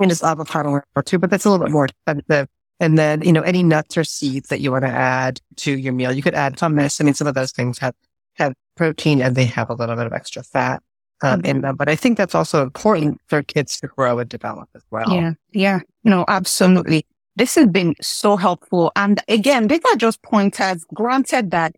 and 0.00 0.10
just 0.10 0.22
avocado 0.22 0.68
oil 0.74 0.82
or 0.94 1.02
two, 1.02 1.18
but 1.18 1.30
that's 1.30 1.46
a 1.46 1.50
little 1.50 1.64
bit 1.64 1.72
more 1.72 1.86
expensive. 1.86 2.48
And 2.82 2.98
then, 2.98 3.22
you 3.22 3.32
know, 3.32 3.42
any 3.42 3.62
nuts 3.62 3.96
or 3.96 4.02
seeds 4.02 4.48
that 4.48 4.60
you 4.60 4.72
want 4.72 4.84
to 4.84 4.90
add 4.90 5.40
to 5.58 5.78
your 5.78 5.92
meal, 5.92 6.10
you 6.10 6.20
could 6.20 6.34
add 6.34 6.56
hummus. 6.56 7.00
I 7.00 7.04
mean, 7.04 7.14
some 7.14 7.28
of 7.28 7.34
those 7.34 7.52
things 7.52 7.78
have, 7.78 7.94
have 8.34 8.54
protein 8.76 9.22
and 9.22 9.36
they 9.36 9.44
have 9.44 9.70
a 9.70 9.74
little 9.74 9.94
bit 9.94 10.04
of 10.04 10.12
extra 10.12 10.42
fat 10.42 10.82
um, 11.22 11.42
in 11.42 11.60
them. 11.60 11.76
But 11.76 11.88
I 11.88 11.94
think 11.94 12.18
that's 12.18 12.34
also 12.34 12.60
important 12.60 13.20
for 13.28 13.40
kids 13.40 13.78
to 13.80 13.86
grow 13.86 14.18
and 14.18 14.28
develop 14.28 14.68
as 14.74 14.82
well. 14.90 15.08
Yeah. 15.14 15.34
Yeah. 15.52 15.78
No, 16.02 16.24
absolutely. 16.26 17.06
This 17.36 17.54
has 17.54 17.68
been 17.68 17.94
so 18.02 18.36
helpful. 18.36 18.90
And 18.96 19.22
again, 19.28 19.68
these 19.68 19.80
are 19.88 19.96
just 19.96 20.20
pointers. 20.22 20.84
Granted 20.92 21.52
that 21.52 21.76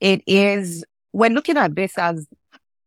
it 0.00 0.22
is, 0.26 0.86
we're 1.12 1.28
looking 1.28 1.58
at 1.58 1.76
this 1.76 1.98
as 1.98 2.26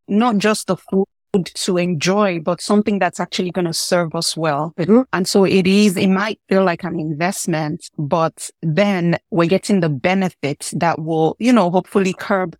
not 0.07 0.39
just 0.39 0.65
the 0.65 0.75
food 0.75 1.05
to 1.33 1.77
enjoy, 1.77 2.39
but 2.39 2.61
something 2.61 2.99
that's 2.99 3.19
actually 3.19 3.51
going 3.51 3.65
to 3.65 3.73
serve 3.73 4.15
us 4.15 4.35
well. 4.35 4.73
Mhm. 4.77 5.05
And 5.13 5.27
so 5.27 5.43
it 5.43 5.67
is, 5.67 5.95
it 5.95 6.07
might 6.07 6.39
feel 6.49 6.63
like 6.63 6.83
an 6.83 6.99
investment, 6.99 7.89
but 7.97 8.49
then 8.61 9.17
we're 9.29 9.47
getting 9.47 9.79
the 9.79 9.89
benefits 9.89 10.71
that 10.77 10.99
will, 10.99 11.35
you 11.39 11.53
know, 11.53 11.69
hopefully 11.69 12.13
curb, 12.13 12.55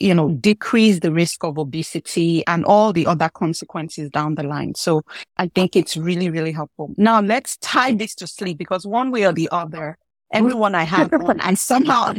you 0.00 0.14
know, 0.14 0.30
decrease 0.30 1.00
the 1.00 1.12
risk 1.12 1.44
of 1.44 1.58
obesity 1.58 2.44
and 2.46 2.64
all 2.64 2.92
the 2.92 3.06
other 3.06 3.28
consequences 3.28 4.10
down 4.10 4.34
the 4.34 4.42
line. 4.42 4.74
So 4.74 5.02
I 5.36 5.48
think 5.54 5.76
it's 5.76 5.96
really, 5.96 6.28
really 6.28 6.52
helpful. 6.52 6.92
Now 6.96 7.20
let's 7.20 7.56
tie 7.58 7.92
this 7.92 8.14
to 8.16 8.26
sleep 8.26 8.58
because 8.58 8.84
one 8.86 9.12
way 9.12 9.24
or 9.26 9.32
the 9.32 9.48
other, 9.52 9.96
everyone 10.32 10.74
I 10.74 10.82
have 10.84 11.12
on, 11.12 11.40
I 11.40 11.54
somehow, 11.54 12.14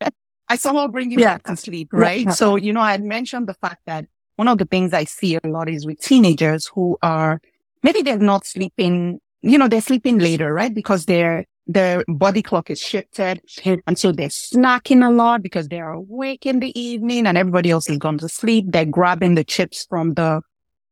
I 0.48 0.56
somehow 0.56 0.86
bring 0.88 1.10
you 1.10 1.18
Yeah. 1.18 1.34
back 1.34 1.42
to 1.44 1.56
sleep, 1.56 1.90
Yeah. 1.92 1.98
right? 1.98 2.32
So, 2.32 2.56
you 2.56 2.72
know, 2.72 2.80
I 2.80 2.92
had 2.92 3.02
mentioned 3.02 3.48
the 3.48 3.54
fact 3.54 3.82
that 3.86 4.06
one 4.36 4.48
of 4.48 4.58
the 4.58 4.66
things 4.66 4.92
I 4.92 5.04
see 5.04 5.38
a 5.42 5.48
lot 5.48 5.68
is 5.68 5.84
with 5.84 6.00
teenagers 6.00 6.70
who 6.74 6.98
are, 7.02 7.40
maybe 7.82 8.02
they're 8.02 8.18
not 8.18 8.46
sleeping, 8.46 9.18
you 9.42 9.58
know, 9.58 9.68
they're 9.68 9.80
sleeping 9.80 10.18
later, 10.18 10.52
right? 10.52 10.72
Because 10.72 11.06
their, 11.06 11.46
their 11.66 12.04
body 12.06 12.42
clock 12.42 12.70
is 12.70 12.80
shifted. 12.80 13.40
And 13.86 13.98
so 13.98 14.12
they're 14.12 14.28
snacking 14.28 15.06
a 15.06 15.10
lot 15.10 15.42
because 15.42 15.68
they're 15.68 15.90
awake 15.90 16.46
in 16.46 16.60
the 16.60 16.78
evening 16.78 17.26
and 17.26 17.36
everybody 17.36 17.70
else 17.70 17.88
is 17.88 17.98
gone 17.98 18.18
to 18.18 18.28
sleep. 18.28 18.66
They're 18.68 18.84
grabbing 18.84 19.34
the 19.34 19.44
chips 19.44 19.86
from 19.88 20.14
the, 20.14 20.42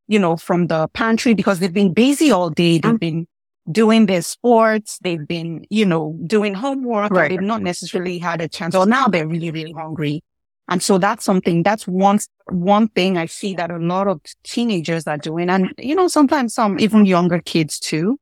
you 0.08 0.18
know, 0.18 0.36
from 0.36 0.66
the 0.66 0.88
pantry 0.88 1.34
because 1.34 1.60
they've 1.60 1.72
been 1.72 1.92
busy 1.92 2.30
all 2.30 2.50
day. 2.50 2.78
They've 2.78 2.92
um, 2.92 2.96
been 2.96 3.26
doing 3.70 4.06
their 4.06 4.22
sports. 4.22 4.98
They've 5.02 5.26
been, 5.26 5.64
you 5.70 5.86
know, 5.86 6.18
doing 6.26 6.54
homework. 6.54 7.12
Right. 7.12 7.30
They've 7.30 7.40
not 7.40 7.62
necessarily 7.62 8.18
had 8.18 8.40
a 8.40 8.48
chance 8.48 8.74
or 8.74 8.86
now 8.86 9.06
they're 9.06 9.28
really, 9.28 9.50
really 9.50 9.72
hungry. 9.72 10.22
And 10.68 10.82
so 10.82 10.98
that's 10.98 11.24
something, 11.24 11.62
that's 11.62 11.86
one, 11.86 12.18
one 12.50 12.88
thing 12.88 13.18
I 13.18 13.26
see 13.26 13.54
that 13.54 13.70
a 13.70 13.78
lot 13.78 14.08
of 14.08 14.20
teenagers 14.44 15.06
are 15.06 15.18
doing. 15.18 15.50
And, 15.50 15.72
you 15.78 15.94
know, 15.94 16.08
sometimes 16.08 16.54
some 16.54 16.80
even 16.80 17.04
younger 17.04 17.40
kids 17.40 17.78
too. 17.78 18.18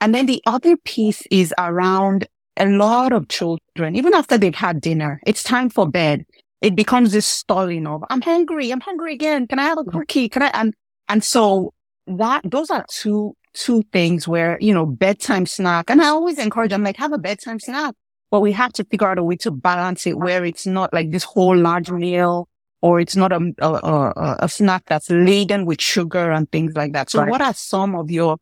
And 0.00 0.14
then 0.14 0.26
the 0.26 0.42
other 0.46 0.76
piece 0.76 1.22
is 1.30 1.54
around 1.58 2.26
a 2.56 2.66
lot 2.66 3.12
of 3.12 3.28
children, 3.28 3.94
even 3.94 4.14
after 4.14 4.36
they've 4.36 4.54
had 4.54 4.80
dinner, 4.80 5.20
it's 5.24 5.42
time 5.42 5.70
for 5.70 5.88
bed. 5.88 6.24
It 6.60 6.74
becomes 6.74 7.12
this 7.12 7.26
stalling 7.26 7.86
of, 7.86 8.02
I'm 8.10 8.20
hungry. 8.20 8.72
I'm 8.72 8.80
hungry 8.80 9.14
again. 9.14 9.46
Can 9.46 9.60
I 9.60 9.64
have 9.64 9.78
a 9.78 9.82
mm-hmm. 9.82 9.96
cookie? 9.96 10.28
Can 10.28 10.42
I? 10.42 10.50
And, 10.54 10.74
and 11.08 11.22
so 11.22 11.72
that, 12.08 12.42
those 12.44 12.70
are 12.70 12.84
two, 12.90 13.36
two 13.54 13.84
things 13.92 14.26
where, 14.26 14.58
you 14.60 14.74
know, 14.74 14.84
bedtime 14.84 15.46
snack. 15.46 15.88
And 15.88 16.02
I 16.02 16.08
always 16.08 16.38
encourage 16.38 16.70
them, 16.70 16.82
like, 16.82 16.96
have 16.96 17.12
a 17.12 17.18
bedtime 17.18 17.60
snack, 17.60 17.94
but 18.30 18.40
we 18.40 18.52
have 18.52 18.72
to 18.74 18.84
figure 18.84 19.08
out 19.08 19.18
a 19.18 19.22
way 19.22 19.36
to 19.36 19.50
balance 19.50 20.06
it 20.06 20.18
where 20.18 20.44
it's 20.44 20.66
not 20.66 20.92
like 20.92 21.10
this 21.10 21.24
whole 21.24 21.56
large 21.56 21.90
meal 21.90 22.48
or 22.80 23.00
it's 23.00 23.16
not 23.16 23.32
a, 23.32 23.52
a, 23.58 23.72
a, 23.72 24.36
a 24.40 24.48
snack 24.48 24.84
that's 24.86 25.10
laden 25.10 25.64
with 25.66 25.80
sugar 25.80 26.30
and 26.30 26.50
things 26.52 26.74
like 26.76 26.92
that. 26.92 27.10
So 27.10 27.20
Right. 27.20 27.30
what 27.30 27.40
are 27.40 27.54
some 27.54 27.94
of 27.96 28.10
your 28.10 28.36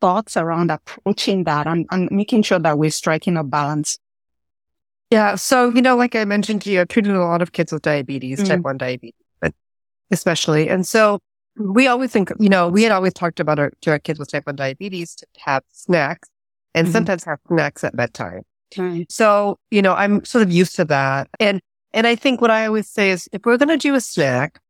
thoughts 0.00 0.36
around 0.36 0.70
approaching 0.70 1.44
that 1.44 1.66
and, 1.66 1.86
and 1.90 2.10
making 2.10 2.42
sure 2.42 2.58
that 2.58 2.78
we're 2.78 2.90
striking 2.90 3.36
a 3.36 3.44
balance? 3.44 3.98
Yeah. 5.10 5.36
So, 5.36 5.68
you 5.72 5.82
know, 5.82 5.96
like 5.96 6.16
I 6.16 6.24
mentioned 6.24 6.62
to 6.62 6.70
you, 6.70 6.80
I've 6.80 6.88
treated 6.88 7.14
a 7.14 7.20
lot 7.24 7.42
of 7.42 7.52
kids 7.52 7.72
with 7.72 7.82
diabetes, 7.82 8.40
Mm. 8.40 8.48
type 8.48 8.60
1 8.60 8.76
diabetes, 8.78 9.14
but 9.40 9.54
especially. 10.10 10.68
And 10.68 10.86
so 10.86 11.20
we 11.56 11.86
always 11.86 12.10
think, 12.10 12.32
you 12.40 12.48
know, 12.48 12.68
we 12.68 12.82
had 12.82 12.90
always 12.92 13.12
talked 13.14 13.38
about 13.38 13.58
our, 13.58 13.70
to 13.82 13.90
our 13.92 13.98
kids 14.00 14.18
with 14.18 14.30
type 14.32 14.46
1 14.46 14.56
diabetes 14.56 15.14
to 15.16 15.26
have 15.38 15.62
snacks 15.70 16.28
and 16.74 16.88
Mhm. 16.88 16.92
sometimes 16.92 17.24
have 17.24 17.38
snacks 17.46 17.84
at 17.84 17.94
bedtime. 17.94 18.42
So, 19.08 19.58
you 19.70 19.82
know, 19.82 19.94
I'm 19.94 20.24
sort 20.24 20.42
of 20.42 20.50
used 20.52 20.76
to 20.76 20.84
that. 20.86 21.28
And, 21.40 21.60
and 21.92 22.06
I 22.06 22.14
think 22.14 22.40
what 22.40 22.50
I 22.50 22.66
always 22.66 22.88
say 22.88 23.10
is 23.10 23.28
if 23.32 23.44
we're 23.44 23.56
going 23.56 23.68
to 23.68 23.76
do 23.78 23.94
a 23.94 24.00
snack, 24.00 24.60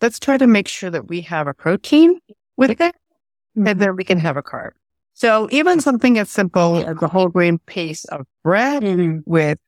let's 0.00 0.18
try 0.18 0.36
to 0.38 0.46
make 0.46 0.68
sure 0.68 0.90
that 0.90 1.08
we 1.08 1.20
have 1.22 1.46
a 1.46 1.54
protein 1.54 2.20
with 2.56 2.70
it 2.80 2.94
Mm-hmm. 3.56 3.68
and 3.68 3.80
then 3.80 3.96
we 3.96 4.04
can 4.04 4.18
have 4.18 4.36
a 4.36 4.42
carb. 4.42 4.72
So 5.14 5.48
even 5.50 5.80
something 5.80 6.18
as 6.18 6.28
simple 6.30 6.76
as 6.86 7.00
a 7.00 7.08
whole 7.08 7.28
grain 7.28 7.56
piece 7.64 8.04
of 8.04 8.26
bread 8.44 8.82
Mhm. 8.82 9.22
with 9.24 9.58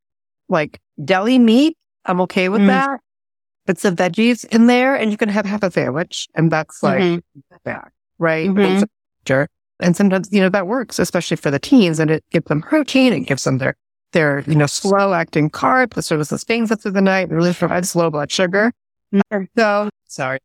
like 0.51 0.79
deli 1.03 1.39
meat, 1.39 1.75
I'm 2.05 2.21
okay 2.21 2.51
with 2.51 2.61
Mm. 2.61 2.67
that. 2.67 3.01
But 3.65 3.79
some 3.79 3.97
veggies 3.97 4.45
in 4.45 4.67
there 4.67 4.95
and 4.95 5.11
you 5.11 5.17
can 5.17 5.31
have 5.31 5.47
half 5.47 5.63
a 5.63 5.71
sandwich 5.71 6.29
and 6.35 6.51
that's 6.51 6.83
like 6.83 7.01
Mhm. 7.01 7.23
that, 7.65 7.91
right? 8.19 8.51
And, 8.51 8.81
so- 9.27 9.47
and 9.81 9.97
sometimes, 9.97 10.29
you 10.33 10.41
know, 10.43 10.51
that 10.51 10.67
works, 10.67 10.99
especially 10.99 11.39
for 11.39 11.51
the 11.51 11.59
teens 11.59 11.99
and 11.99 12.11
it 12.11 12.25
gives 12.31 12.45
them 12.47 12.61
protein. 12.61 13.15
It 13.15 13.21
gives 13.21 13.45
them 13.45 13.57
their, 13.57 13.75
their, 14.13 14.41
you 14.47 14.55
know, 14.55 14.67
slow 14.67 15.13
acting 15.15 15.51
carb 15.51 15.95
that 15.95 16.03
sort 16.03 16.21
of 16.21 16.27
sustains 16.27 16.71
them 16.71 16.79
through 16.79 16.93
the 16.93 17.01
night 17.01 17.29
and 17.29 17.33
really 17.33 17.53
provides 17.55 17.95
low 17.95 18.11
blood 18.11 18.31
sugar. 18.31 18.73
So 19.57 19.91
sorry. 20.07 20.39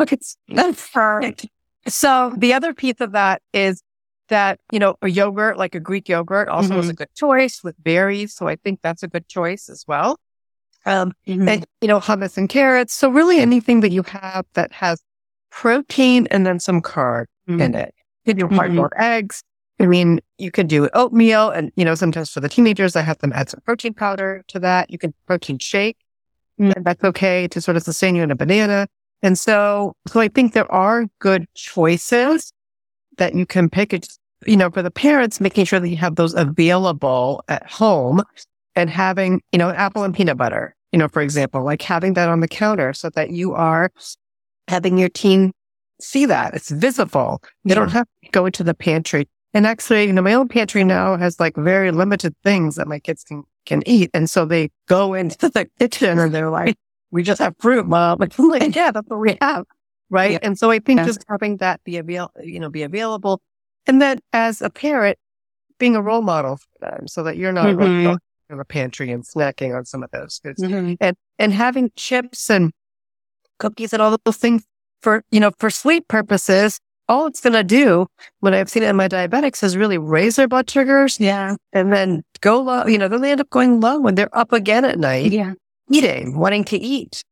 It's, 0.00 0.36
That's 0.48 0.90
perfect. 0.90 1.46
so 1.86 2.32
the 2.36 2.54
other 2.54 2.72
piece 2.72 3.00
of 3.00 3.12
that 3.12 3.42
is 3.52 3.82
that, 4.28 4.60
you 4.72 4.78
know, 4.78 4.96
a 5.02 5.08
yogurt, 5.08 5.58
like 5.58 5.74
a 5.74 5.80
Greek 5.80 6.08
yogurt 6.08 6.48
also 6.48 6.78
is 6.78 6.88
a 6.88 6.94
good 6.94 7.14
choice 7.14 7.62
with 7.62 7.82
berries. 7.82 8.34
So 8.34 8.48
I 8.48 8.56
think 8.56 8.80
that's 8.82 9.02
a 9.02 9.08
good 9.08 9.28
choice 9.28 9.68
as 9.68 9.84
well. 9.86 10.18
Um, 10.86 11.12
Mhm. 11.26 11.48
and, 11.48 11.66
you 11.80 11.88
know, 11.88 12.00
hummus 12.00 12.36
and 12.38 12.48
carrots. 12.48 12.94
So 12.94 13.10
really 13.10 13.40
anything 13.40 13.80
that 13.80 13.90
you 13.90 14.02
have 14.04 14.46
that 14.54 14.72
has 14.72 15.02
protein 15.50 16.26
and 16.30 16.46
then 16.46 16.60
some 16.60 16.80
carb 16.80 17.26
in 17.46 17.74
it. 17.74 17.94
You 18.24 18.34
can 18.34 18.48
do 18.48 18.54
hard 18.54 18.72
Mhm. 18.72 18.76
boiled 18.76 18.92
eggs. 18.96 19.42
I 19.80 19.86
mean, 19.86 20.20
you 20.38 20.50
could 20.50 20.68
do 20.68 20.88
oatmeal 20.94 21.50
and, 21.50 21.70
you 21.76 21.84
know, 21.84 21.94
sometimes 21.94 22.30
for 22.30 22.40
the 22.40 22.48
teenagers, 22.48 22.96
I 22.96 23.02
have 23.02 23.18
them 23.18 23.32
add 23.32 23.50
some 23.50 23.60
protein 23.64 23.94
powder 23.94 24.44
to 24.48 24.58
that. 24.58 24.90
You 24.90 24.98
can 24.98 25.14
protein 25.26 25.58
shake 25.58 25.96
Mm. 26.58 26.74
and 26.74 26.84
that's 26.84 27.04
okay 27.04 27.46
to 27.48 27.60
sort 27.60 27.76
of 27.76 27.82
sustain 27.82 28.16
you 28.16 28.22
in 28.22 28.30
a 28.30 28.36
banana. 28.36 28.88
And 29.22 29.38
so, 29.38 29.94
so 30.08 30.20
I 30.20 30.28
think 30.28 30.52
there 30.52 30.70
are 30.72 31.06
good 31.20 31.46
choices 31.54 32.52
that 33.16 33.34
you 33.34 33.46
can 33.46 33.70
pick. 33.70 33.92
It's, 33.92 34.18
you 34.46 34.56
know, 34.56 34.70
for 34.70 34.82
the 34.82 34.90
parents, 34.90 35.40
making 35.40 35.66
sure 35.66 35.80
that 35.80 35.88
you 35.88 35.96
have 35.96 36.16
those 36.16 36.34
available 36.34 37.44
at 37.48 37.68
home 37.70 38.22
and 38.74 38.90
having, 38.90 39.40
you 39.52 39.58
know, 39.58 39.70
apple 39.70 40.04
and 40.04 40.14
peanut 40.14 40.36
butter, 40.36 40.74
you 40.92 40.98
know, 40.98 41.08
for 41.08 41.22
example, 41.22 41.64
like 41.64 41.82
having 41.82 42.14
that 42.14 42.28
on 42.28 42.40
the 42.40 42.48
counter 42.48 42.92
so 42.92 43.10
that 43.10 43.30
you 43.30 43.54
are 43.54 43.90
having 44.68 44.98
your 44.98 45.08
teen 45.08 45.52
see 46.00 46.26
that 46.26 46.54
it's 46.54 46.70
visible. 46.70 47.42
They 47.64 47.74
don't 47.74 47.90
have 47.90 48.06
to 48.24 48.30
go 48.30 48.46
into 48.46 48.62
the 48.62 48.74
pantry. 48.74 49.28
And 49.54 49.66
actually, 49.66 50.04
you 50.04 50.12
know, 50.12 50.22
my 50.22 50.34
own 50.34 50.48
pantry 50.48 50.84
now 50.84 51.16
has 51.16 51.40
like 51.40 51.56
very 51.56 51.90
limited 51.90 52.34
things 52.44 52.76
that 52.76 52.86
my 52.86 52.98
kids 52.98 53.24
can, 53.24 53.44
can 53.66 53.82
eat. 53.86 54.10
And 54.12 54.28
so 54.28 54.44
they 54.44 54.70
go 54.86 55.14
into 55.14 55.48
the 55.48 55.68
kitchen 55.78 56.18
and 56.18 56.34
they're 56.34 56.50
like, 56.50 56.76
we 57.10 57.22
just 57.22 57.38
have 57.40 57.54
fruit, 57.58 57.86
mom. 57.86 58.20
And 58.20 58.34
I'm 58.38 58.48
like, 58.48 58.74
yeah, 58.74 58.90
that's 58.90 59.08
what 59.08 59.20
we 59.20 59.38
have. 59.40 59.64
Right. 60.10 60.32
Yeah. 60.32 60.38
And 60.42 60.58
so 60.58 60.70
I 60.70 60.78
think 60.78 61.02
just 61.04 61.24
having 61.28 61.58
that 61.58 61.82
be 61.84 61.96
avail, 61.96 62.30
you 62.42 62.60
know, 62.60 62.70
be 62.70 62.82
available. 62.82 63.40
And 63.86 64.00
then 64.02 64.20
as 64.32 64.60
a 64.62 64.70
parent, 64.70 65.18
being 65.78 65.96
a 65.96 66.02
role 66.02 66.22
model 66.22 66.56
for 66.56 66.90
them 66.90 67.06
so 67.06 67.22
that 67.22 67.36
you're 67.36 67.52
not 67.52 67.66
Mhm. 67.66 68.04
going 68.04 68.18
to 68.50 68.56
the 68.56 68.64
pantry 68.64 69.10
and 69.12 69.24
snacking 69.24 69.76
on 69.76 69.84
some 69.84 70.02
of 70.02 70.10
those 70.10 70.40
Mhm. 70.44 70.96
and 71.00 71.16
and 71.38 71.52
having 71.52 71.90
chips 71.96 72.50
and 72.50 72.72
cookies 73.58 73.92
and 73.92 74.02
all 74.02 74.16
those 74.24 74.36
things 74.38 74.64
for 75.02 75.22
you 75.30 75.38
know 75.38 75.52
for 75.58 75.70
sleep 75.70 76.08
purposes 76.08 76.80
all 77.08 77.26
it's 77.26 77.40
going 77.40 77.52
to 77.52 77.64
do 77.64 78.06
when 78.40 78.54
i've 78.54 78.68
seen 78.68 78.82
it 78.82 78.88
in 78.90 78.96
my 78.96 79.08
diabetics 79.08 79.62
is 79.62 79.76
really 79.76 79.98
raise 79.98 80.36
their 80.36 80.48
blood 80.48 80.68
sugars 80.68 81.18
Yeah. 81.18 81.56
and 81.72 81.92
then 81.92 82.22
go 82.40 82.60
low 82.60 82.86
you 82.86 82.98
know 82.98 83.08
then 83.08 83.20
they 83.22 83.32
end 83.32 83.40
up 83.40 83.50
going 83.50 83.80
low 83.80 84.00
when 84.00 84.14
they're 84.14 84.36
up 84.36 84.52
again 84.52 84.84
at 84.84 84.98
night 84.98 85.32
Yeah. 85.32 85.54
eating 85.90 86.38
wanting 86.38 86.64
to 86.64 86.76
eat 86.78 87.22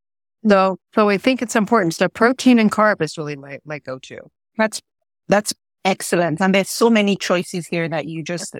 so 0.47 0.77
so 0.95 1.09
i 1.09 1.17
think 1.17 1.41
it's 1.41 1.55
important 1.55 1.93
so 1.93 2.07
protein 2.09 2.59
and 2.59 2.71
carb 2.71 3.01
is 3.01 3.17
really 3.17 3.35
my 3.35 3.59
my 3.65 3.79
go-to 3.79 4.19
That's 4.57 4.81
that's 5.27 5.53
excellent. 5.85 6.41
And 6.41 6.53
there's 6.55 6.69
so 6.69 6.89
many 6.89 7.15
choices 7.15 7.67
here 7.67 7.87
that 7.89 8.05
you 8.07 8.23
just 8.23 8.55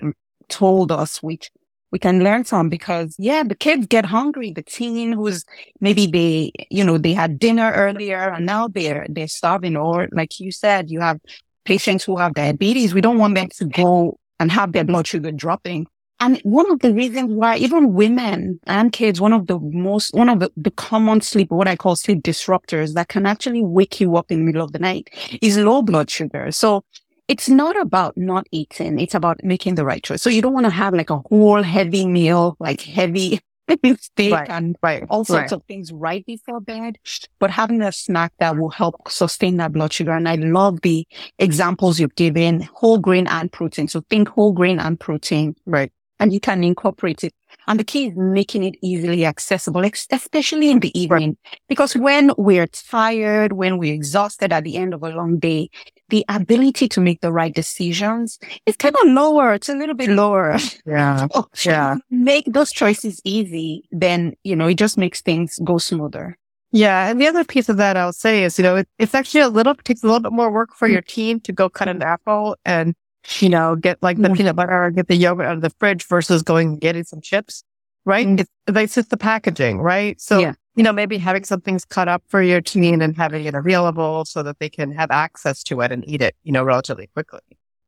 told 0.48 0.90
us, 0.92 1.22
which 1.22 1.50
we 1.90 1.98
can 1.98 2.22
learn 2.22 2.44
from 2.44 2.68
because 2.68 3.14
yeah, 3.18 3.42
the 3.42 3.54
kids 3.54 3.86
get 3.86 4.04
hungry. 4.04 4.52
The 4.52 4.62
teen 4.62 5.12
who's 5.12 5.44
maybe 5.80 6.06
they, 6.06 6.52
you 6.70 6.84
know, 6.84 6.98
they 6.98 7.14
had 7.14 7.38
dinner 7.38 7.72
earlier 7.72 8.30
and 8.30 8.46
now 8.46 8.68
they're 8.68 9.06
they're 9.08 9.28
starving. 9.28 9.76
Or 9.76 10.08
like 10.12 10.38
you 10.40 10.52
said, 10.52 10.90
you 10.90 11.00
have 11.00 11.18
patients 11.64 12.04
who 12.04 12.16
have 12.16 12.34
diabetes. 12.34 12.94
We 12.94 13.00
don't 13.00 13.18
want 13.18 13.34
them 13.34 13.48
to 13.48 13.64
go 13.64 14.18
and 14.40 14.52
have 14.52 14.72
their 14.72 14.84
blood 14.84 15.06
sugar 15.06 15.32
dropping. 15.32 15.86
And 16.20 16.40
one 16.42 16.68
of 16.70 16.80
the 16.80 16.92
reasons 16.92 17.32
why 17.32 17.58
even 17.58 17.94
women 17.94 18.58
and 18.66 18.90
kids, 18.90 19.20
one 19.20 19.32
of 19.32 19.46
the 19.46 19.58
most, 19.60 20.12
one 20.14 20.28
of 20.28 20.40
the, 20.40 20.50
the 20.56 20.72
common 20.72 21.20
sleep, 21.20 21.50
what 21.50 21.68
I 21.68 21.76
call 21.76 21.94
sleep 21.94 22.22
disruptors 22.22 22.94
that 22.94 23.08
can 23.08 23.24
actually 23.24 23.62
wake 23.62 24.00
you 24.00 24.16
up 24.16 24.32
in 24.32 24.40
the 24.40 24.44
middle 24.44 24.64
of 24.64 24.72
the 24.72 24.80
night 24.80 25.10
is 25.40 25.56
low 25.58 25.80
blood 25.80 26.10
sugar. 26.10 26.50
So 26.50 26.82
it's 27.28 27.48
not 27.48 27.78
about 27.78 28.16
not 28.16 28.46
eating. 28.50 28.98
It's 28.98 29.14
about 29.14 29.44
making 29.44 29.74
the 29.74 29.84
right 29.84 30.02
choice. 30.02 30.22
So 30.22 30.30
you 30.30 30.42
don't 30.42 30.54
want 30.54 30.66
to 30.66 30.70
have 30.70 30.94
like 30.94 31.10
a 31.10 31.18
whole 31.18 31.62
heavy 31.62 32.06
meal, 32.06 32.56
like 32.58 32.80
heavy 32.80 33.40
steak 34.00 34.32
Right. 34.32 34.48
and 34.48 34.76
right 34.82 35.04
all 35.10 35.24
sorts 35.26 35.52
right. 35.52 35.52
of 35.52 35.62
things 35.68 35.92
right 35.92 36.24
before 36.24 36.58
bed, 36.60 36.96
but 37.38 37.50
having 37.50 37.82
a 37.82 37.92
snack 37.92 38.32
that 38.38 38.56
will 38.56 38.70
help 38.70 38.94
sustain 39.10 39.58
that 39.58 39.72
blood 39.74 39.92
sugar. 39.92 40.12
And 40.12 40.26
I 40.26 40.36
love 40.36 40.80
the 40.80 41.06
examples 41.38 42.00
you've 42.00 42.14
given, 42.14 42.62
whole 42.74 42.98
grain 42.98 43.26
and 43.26 43.52
protein. 43.52 43.88
So 43.88 44.02
think 44.08 44.28
whole 44.28 44.52
grain 44.52 44.78
and 44.80 44.98
protein 44.98 45.54
right 45.66 45.92
and 46.18 46.32
you 46.32 46.40
can 46.40 46.64
incorporate 46.64 47.22
it. 47.24 47.32
And 47.66 47.78
the 47.78 47.84
key 47.84 48.08
is 48.08 48.12
making 48.16 48.64
it 48.64 48.76
easily 48.82 49.24
accessible, 49.24 49.84
ex- 49.84 50.06
especially 50.10 50.70
in 50.70 50.80
the 50.80 50.98
evening. 50.98 51.36
Because 51.68 51.94
when 51.94 52.32
we're 52.36 52.66
tired, 52.66 53.52
when 53.52 53.78
we're 53.78 53.94
exhausted 53.94 54.52
at 54.52 54.64
the 54.64 54.76
end 54.76 54.94
of 54.94 55.02
a 55.02 55.10
long 55.10 55.38
day, 55.38 55.70
the 56.10 56.24
ability 56.28 56.88
to 56.88 57.00
make 57.00 57.20
the 57.20 57.32
right 57.32 57.54
decisions 57.54 58.38
is 58.66 58.76
kind 58.76 58.94
of 59.02 59.08
lower. 59.12 59.54
It's 59.54 59.68
a 59.68 59.74
little 59.74 59.94
bit 59.94 60.10
lower. 60.10 60.56
yeah 60.86 61.26
So 61.54 61.70
Yeah. 61.70 61.96
Make 62.10 62.46
those 62.46 62.72
choices 62.72 63.20
easy, 63.24 63.84
then, 63.90 64.34
you 64.44 64.56
know, 64.56 64.66
it 64.68 64.74
just 64.78 64.96
makes 64.98 65.20
things 65.20 65.58
go 65.64 65.78
smoother. 65.78 66.36
Yeah. 66.72 67.08
And 67.08 67.20
the 67.20 67.26
other 67.26 67.44
piece 67.44 67.68
of 67.68 67.76
that 67.78 67.96
I'll 67.96 68.12
say 68.12 68.44
is, 68.44 68.58
you 68.58 68.62
know, 68.62 68.76
it, 68.76 68.88
it's 68.98 69.14
actually 69.14 69.40
a 69.40 69.48
little, 69.48 69.74
takes 69.74 70.02
a 70.02 70.06
little 70.06 70.20
bit 70.20 70.32
more 70.32 70.50
work 70.50 70.70
for 70.74 70.88
your 70.88 71.02
team 71.02 71.40
to 71.40 71.52
go 71.52 71.68
cut 71.68 71.88
an 71.88 72.02
apple 72.02 72.56
and, 72.64 72.94
you 73.40 73.48
know, 73.48 73.76
get 73.76 74.02
like 74.02 74.16
the 74.18 74.28
Yeah. 74.28 74.34
peanut 74.34 74.56
butter 74.56 74.84
or 74.84 74.90
get 74.90 75.08
the 75.08 75.16
yogurt 75.16 75.46
out 75.46 75.56
of 75.56 75.62
the 75.62 75.70
fridge 75.78 76.06
versus 76.06 76.42
going 76.42 76.68
and 76.68 76.80
getting 76.80 77.04
some 77.04 77.20
chips, 77.20 77.64
right? 78.04 78.26
Mm. 78.26 78.40
It's, 78.40 78.50
it's 78.68 78.94
just 78.94 79.10
the 79.10 79.16
packaging, 79.16 79.78
right? 79.80 80.20
So, 80.20 80.38
Yeah. 80.40 80.54
You 80.78 80.84
know, 80.84 80.92
maybe 80.92 81.18
having 81.18 81.44
some 81.44 81.60
things 81.60 81.84
cut 81.84 82.06
up 82.06 82.22
for 82.28 82.40
your 82.40 82.60
teen 82.60 83.02
and 83.02 83.16
having 83.16 83.44
it 83.44 83.54
available 83.54 84.24
so 84.24 84.44
that 84.44 84.60
they 84.60 84.68
can 84.70 84.92
have 84.92 85.10
access 85.10 85.64
to 85.64 85.80
it 85.80 85.90
and 85.90 86.08
eat 86.08 86.22
it, 86.22 86.36
you 86.44 86.52
know, 86.52 86.62
relatively 86.62 87.08
quickly. 87.08 87.40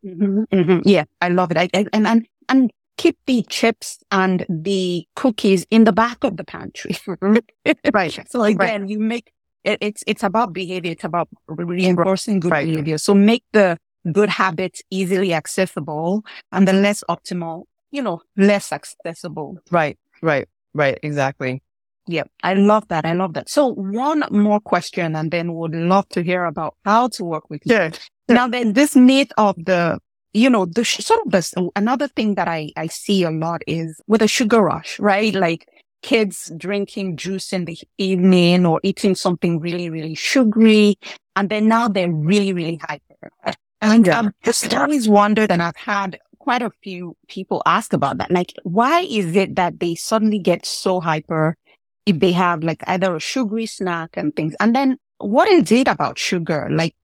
Mhm. 0.05 0.83
Yeah, 0.85 1.05
I 1.21 1.29
love 1.29 1.53
it. 1.53 1.57
I, 1.57 1.69
I, 1.73 1.87
and, 1.93 2.07
and, 2.07 2.27
and 2.49 2.71
keep 2.97 3.17
the 3.27 3.45
chips 3.49 3.99
and 4.11 4.45
the 4.49 5.07
cookies 5.15 5.67
in 5.71 5.85
the 5.85 5.93
back 5.93 6.25
of 6.25 6.37
the 6.37 6.45
pantry. 6.45 6.97
Right. 7.93 8.19
So 8.29 8.43
again, 8.43 8.89
you 8.89 8.99
make 8.99 9.31
it, 9.63 9.79
it's 9.81 10.03
it's 10.07 10.23
about 10.25 10.53
behavior. 10.53 10.91
It's 10.91 11.05
about 11.05 11.29
reinforcing 11.47 12.41
good 12.41 12.51
Right. 12.53 12.67
behavior. 12.67 12.99
So 12.99 13.15
make 13.15 13.45
the 13.53 13.79
good 14.11 14.31
habits 14.31 14.83
easily 14.91 15.33
accessible, 15.35 16.25
and 16.51 16.67
the 16.67 16.73
less 16.73 17.05
optimal, 17.09 17.65
you 17.93 18.03
know, 18.03 18.23
less 18.37 18.73
accessible. 18.73 19.59
Right. 19.71 19.99
Right. 20.23 20.49
Right. 20.75 20.99
Exactly. 21.03 21.63
Yeah, 22.11 22.25
I 22.43 22.55
love 22.55 22.89
that. 22.89 23.07
I 23.07 23.13
love 23.13 23.35
that. 23.35 23.49
So 23.49 23.69
one 23.75 24.25
more 24.31 24.59
question, 24.59 25.15
and 25.15 25.31
then 25.31 25.55
would 25.55 25.75
love 25.75 26.09
to 26.11 26.23
hear 26.23 26.45
about 26.45 26.75
how 26.85 27.09
to 27.09 27.25
work 27.25 27.49
with 27.49 27.63
you. 27.65 27.75
Yeah. 27.75 27.91
Now 28.29 28.49
then, 28.49 28.73
this 28.73 28.97
myth 28.97 29.31
of 29.39 29.55
the, 29.65 29.99
you 30.33 30.51
know, 30.51 30.67
the 30.67 30.83
sh- 30.83 31.05
sort 31.05 31.21
of 31.25 31.31
this, 31.31 31.55
another 31.77 32.09
thing 32.09 32.35
that 32.35 32.49
I, 32.49 32.71
I 32.77 32.89
see 32.89 33.23
a 33.23 33.31
lot 33.31 33.63
is 33.69 34.01
with 34.09 34.23
a 34.23 34.29
sugar 34.29 34.61
rush, 34.61 34.99
right? 34.99 35.33
Like 35.35 35.69
kids 36.03 36.51
drinking 36.57 37.17
juice 37.17 37.53
in 37.53 37.65
the 37.67 37.79
evening 37.99 38.67
or 38.67 38.81
eating 38.83 39.15
something 39.15 39.61
really, 39.61 39.89
really 39.91 40.15
sugary. 40.15 40.99
And 41.37 41.49
then 41.49 41.69
now 41.69 41.89
they're 41.89 42.11
really, 42.11 42.53
really 42.53 42.81
hyper. 42.83 43.57
And 43.81 44.07
Yeah. 44.07 44.19
I've 44.21 44.33
just 44.43 44.75
always 44.75 45.09
wondered, 45.09 45.51
and 45.53 45.63
I've 45.63 45.77
had 45.77 46.19
quite 46.39 46.63
a 46.63 46.71
few 46.83 47.17
people 47.29 47.63
ask 47.67 47.93
about 47.93 48.19
that. 48.19 48.31
Like, 48.31 48.53
why 48.65 49.01
is 49.03 49.37
it 49.37 49.57
that 49.57 49.79
they 49.81 49.95
suddenly 49.95 50.39
get 50.39 50.67
so 50.67 51.01
hyper 51.01 51.57
if 52.07 52.19
they 52.21 52.33
have 52.33 52.63
like 52.63 52.83
either 52.87 53.15
a 53.17 53.21
sugary 53.21 53.67
snack 53.67 54.17
and 54.17 54.35
things? 54.35 54.55
And 54.61 54.75
then 54.75 54.97
what 55.19 55.49
is 55.49 55.71
it 55.73 55.89
about 55.89 56.19
sugar? 56.19 56.69
Like, 56.71 56.95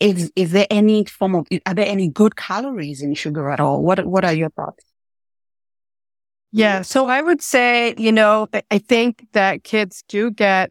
is 0.00 0.30
is 0.36 0.52
there 0.52 0.66
any 0.70 1.04
form 1.04 1.34
of 1.34 1.46
are 1.64 1.74
there 1.74 1.86
any 1.86 2.08
good 2.08 2.36
calories 2.36 3.02
in 3.02 3.14
sugar 3.14 3.50
at 3.50 3.60
all? 3.60 3.82
What 3.82 4.04
what 4.06 4.24
are 4.24 4.34
your 4.34 4.50
thoughts? 4.50 4.84
Yeah. 6.52 6.82
So 6.82 7.06
I 7.06 7.20
would 7.22 7.42
say, 7.42 7.94
you 7.98 8.12
know, 8.12 8.48
I- 8.70 8.78
think 8.78 9.26
that 9.32 9.64
kids 9.64 10.04
do 10.08 10.30
get 10.30 10.70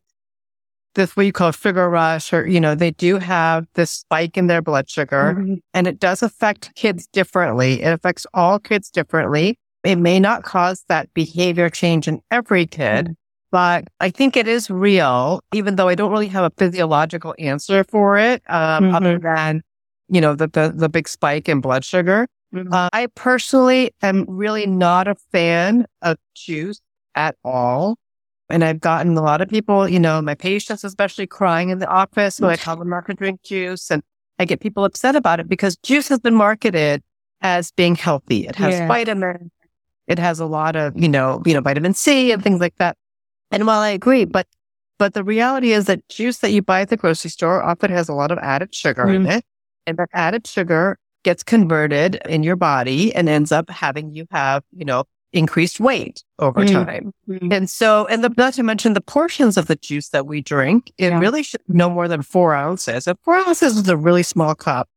this 0.95 1.15
what 1.17 1.25
you 1.25 1.33
call 1.33 1.51
sugar 1.51 1.89
rush, 1.89 2.31
or, 2.31 2.47
you 2.47 2.61
know, 2.61 2.73
they 2.73 2.91
do 2.91 3.17
have 3.17 3.67
this 3.73 3.91
spike 3.91 4.37
in 4.37 4.47
their 4.47 4.61
blood 4.61 4.89
sugar 4.89 5.35
Mm-hmm. 5.37 5.55
and 5.73 5.87
it 5.87 5.99
does 5.99 6.23
affect 6.23 6.73
kids 6.75 7.05
differently. 7.07 7.81
It 7.81 7.91
affects 7.91 8.25
all 8.33 8.59
kids 8.59 8.89
differently. 8.89 9.59
It 9.83 9.97
may 9.97 10.19
not 10.19 10.43
cause 10.43 10.85
that 10.87 11.13
behavior 11.13 11.69
change 11.69 12.07
in 12.07 12.21
every 12.31 12.65
kid, 12.65 13.15
but 13.55 13.85
I 14.01 14.09
think 14.09 14.35
it 14.35 14.49
is 14.49 14.69
real, 14.69 15.39
even 15.53 15.77
though 15.77 15.87
I 15.87 15.95
don't 15.95 16.11
really 16.11 16.27
have 16.27 16.43
a 16.43 16.51
physiological 16.57 17.33
answer 17.39 17.85
for 17.85 18.17
it, 18.17 18.43
um, 18.49 18.83
Mhm. 18.83 18.93
other 18.93 19.17
than, 19.17 19.61
you 20.09 20.19
know, 20.19 20.35
the, 20.35 20.47
the, 20.47 20.73
the 20.75 20.89
big 20.89 21.07
spike 21.07 21.47
in 21.47 21.61
blood 21.61 21.85
sugar. 21.85 22.27
Mhm. 22.53 22.73
Uh, 22.73 22.89
I 22.91 23.07
personally 23.15 23.91
am 24.01 24.25
really 24.27 24.65
not 24.65 25.07
a 25.07 25.15
fan 25.31 25.85
of 26.01 26.17
juice 26.33 26.81
at 27.15 27.37
all. 27.45 27.95
And 28.49 28.61
I've 28.65 28.81
gotten 28.81 29.15
a 29.15 29.21
lot 29.21 29.39
of 29.39 29.47
people, 29.47 29.87
you 29.87 30.01
know, 30.01 30.21
my 30.21 30.35
patients 30.35 30.83
especially 30.83 31.25
crying 31.25 31.69
in 31.69 31.79
the 31.79 31.87
office 31.87 32.41
when 32.41 32.51
I 32.51 32.57
tell 32.57 32.75
them 32.75 32.89
not 32.89 33.05
to 33.07 33.13
drink 33.13 33.41
juice. 33.41 33.89
And 33.89 34.03
I 34.37 34.43
get 34.43 34.59
people 34.59 34.83
upset 34.83 35.15
about 35.15 35.39
it 35.39 35.47
because 35.47 35.77
juice 35.77 36.09
has 36.09 36.19
been 36.19 36.35
marketed 36.35 37.01
as 37.39 37.71
being 37.71 37.95
healthy. 37.95 38.47
It 38.47 38.57
has 38.57 38.73
Yeah. 38.73 38.87
vitamins. 38.89 39.49
It 40.07 40.19
has 40.19 40.41
a 40.41 40.45
lot 40.45 40.75
of, 40.75 40.91
you 41.01 41.07
know, 41.07 41.41
you 41.45 41.53
know, 41.53 41.61
vitamin 41.61 41.93
C 41.93 42.33
and 42.33 42.43
things 42.43 42.59
like 42.59 42.75
that. 42.79 42.97
And 43.55 43.65
while 43.65 43.79
I 43.79 43.89
agree, 43.89 44.25
but 44.25 44.47
but 44.99 45.13
the 45.13 45.23
reality 45.23 45.71
is 45.73 45.85
that 45.85 46.07
juice 46.09 46.37
that 46.39 46.51
you 46.51 46.61
buy 46.61 46.81
at 46.81 46.89
the 46.89 46.97
grocery 46.97 47.29
store 47.31 47.61
often 47.63 47.89
has 47.91 48.07
a 48.07 48.13
lot 48.13 48.31
of 48.31 48.37
added 48.37 48.73
sugar 48.75 49.09
in 49.09 49.25
it. 49.25 49.43
And 49.87 49.97
that 49.97 50.09
added 50.13 50.45
sugar 50.47 50.97
gets 51.23 51.43
converted 51.43 52.15
in 52.29 52.43
your 52.43 52.55
body 52.55 53.13
and 53.13 53.27
ends 53.27 53.51
up 53.51 53.69
having 53.69 54.11
you 54.11 54.25
have, 54.31 54.63
you 54.71 54.85
know, 54.85 55.03
increased 55.33 55.79
weight 55.81 56.23
over 56.39 56.61
Mm. 56.63 56.71
time. 56.85 57.11
Mhm. 57.27 57.53
And 57.53 57.69
so, 57.69 58.05
and 58.07 58.23
the, 58.23 58.29
not 58.37 58.53
to 58.53 58.63
mention 58.63 58.93
the 58.93 59.01
portions 59.01 59.57
of 59.57 59.67
the 59.67 59.75
juice 59.75 60.09
that 60.09 60.25
we 60.27 60.41
drink, 60.41 60.91
it 60.97 61.09
Yeah. 61.09 61.19
really 61.19 61.43
should 61.43 61.61
no 61.67 61.89
more 61.89 62.07
than 62.07 62.21
four 62.21 62.53
ounces. 62.55 63.05
And 63.07 63.17
four 63.23 63.35
ounces 63.35 63.75
is 63.75 63.89
a 63.89 63.97
really 63.97 64.23
small 64.23 64.55
cup. 64.55 64.87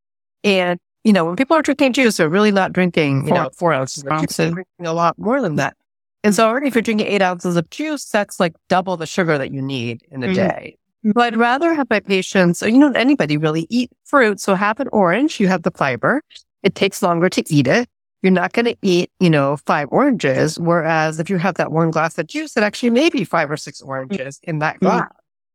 And, 0.45 0.79
you 1.03 1.13
know, 1.13 1.25
when 1.25 1.35
people 1.35 1.57
are 1.57 1.63
drinking 1.63 1.95
juice, 1.95 2.19
they're 2.19 2.29
really 2.29 2.53
not 2.53 2.73
drinking, 2.73 3.23
you 3.23 3.29
Four 3.31 3.39
know, 3.45 3.51
four 3.57 3.73
ounces 3.73 4.05
ounces. 4.13 4.37
They're 4.37 4.51
drinking 4.51 4.87
a 4.87 4.93
lot 4.93 5.19
more 5.19 5.41
than 5.43 5.57
that. 5.57 5.75
And 6.25 6.35
so 6.35 6.49
already 6.49 6.67
if 6.67 6.75
you're 6.75 6.83
drinking 6.83 7.07
eight 7.07 7.23
ounces 7.23 7.57
of 7.57 7.71
juice, 7.71 8.05
that's 8.05 8.41
like 8.41 8.55
double 8.69 8.97
the 8.97 9.07
sugar 9.07 9.39
that 9.39 9.53
you 9.53 9.63
need 9.63 10.03
in 10.11 10.23
a 10.25 10.29
Mhm. 10.29 10.35
day. 10.35 10.79
But 11.05 11.35
I'd 11.35 11.37
rather 11.37 11.75
have 11.75 11.89
my 11.89 12.01
patients, 12.01 12.63
or 12.63 12.69
you 12.69 12.79
know, 12.79 12.91
anybody 12.93 13.37
really 13.37 13.67
eat 13.71 13.91
fruit. 14.05 14.41
So 14.41 14.55
have 14.57 14.81
an 14.81 14.89
orange, 14.93 15.39
you 15.39 15.47
have 15.49 15.63
the 15.63 15.71
fiber. 15.71 16.23
It 16.65 16.75
takes 16.75 17.03
longer 17.03 17.29
to 17.31 17.45
eat 17.55 17.69
it. 17.69 17.89
You're 18.23 18.33
not 18.33 18.53
going 18.53 18.67
to 18.67 18.77
eat, 18.83 19.13
you 19.21 19.31
know, 19.31 19.59
five 19.65 19.87
oranges. 19.93 20.59
Whereas 20.59 21.21
if 21.21 21.31
you 21.31 21.39
have 21.39 21.55
that 21.55 21.71
one 21.71 21.93
glass 21.93 22.19
of 22.19 22.27
juice, 22.27 22.57
it 22.57 22.65
actually 22.65 22.91
may 22.91 23.11
be 23.11 23.23
five 23.23 23.49
or 23.49 23.57
six 23.57 23.81
oranges 23.81 24.41
in 24.43 24.59
that 24.59 24.77
Mhm. 24.77 24.81
glass. 24.81 25.13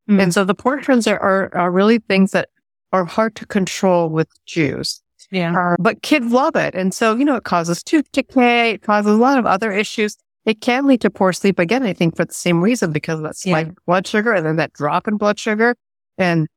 Mhm. 0.08 0.22
And 0.22 0.34
so 0.34 0.44
the 0.44 0.54
portions 0.54 1.06
are, 1.06 1.18
are, 1.20 1.54
are 1.54 1.70
really 1.70 1.98
things 1.98 2.30
that 2.30 2.48
are 2.90 3.04
hard 3.04 3.34
to 3.36 3.46
control 3.46 4.08
with 4.08 4.28
juice. 4.46 5.02
Yeah. 5.30 5.54
Uh, 5.54 5.76
but 5.78 6.00
kids 6.02 6.32
love 6.32 6.56
it. 6.56 6.74
And 6.74 6.94
so, 6.94 7.14
you 7.16 7.24
know, 7.26 7.36
it 7.36 7.44
causes 7.44 7.82
tooth 7.82 8.10
decay. 8.12 8.70
It 8.70 8.82
causes 8.82 9.12
a 9.12 9.18
lot 9.18 9.38
of 9.38 9.44
other 9.44 9.70
issues. 9.70 10.16
It 10.46 10.60
can 10.60 10.86
lead 10.86 11.00
to 11.02 11.10
poor 11.10 11.32
sleep 11.32 11.58
again, 11.58 11.82
I 11.82 11.92
think, 11.92 12.16
for 12.16 12.24
the 12.24 12.34
same 12.34 12.60
reason, 12.62 12.92
because 12.92 13.18
of 13.18 13.22
that 13.24 13.36
spike 13.36 13.66
Yeah. 13.68 13.72
blood 13.86 14.06
sugar 14.06 14.32
and 14.32 14.44
then 14.44 14.56
that 14.56 14.72
drop 14.74 15.08
in 15.08 15.16
blood 15.16 15.38
sugar. 15.38 15.74
And 16.18 16.48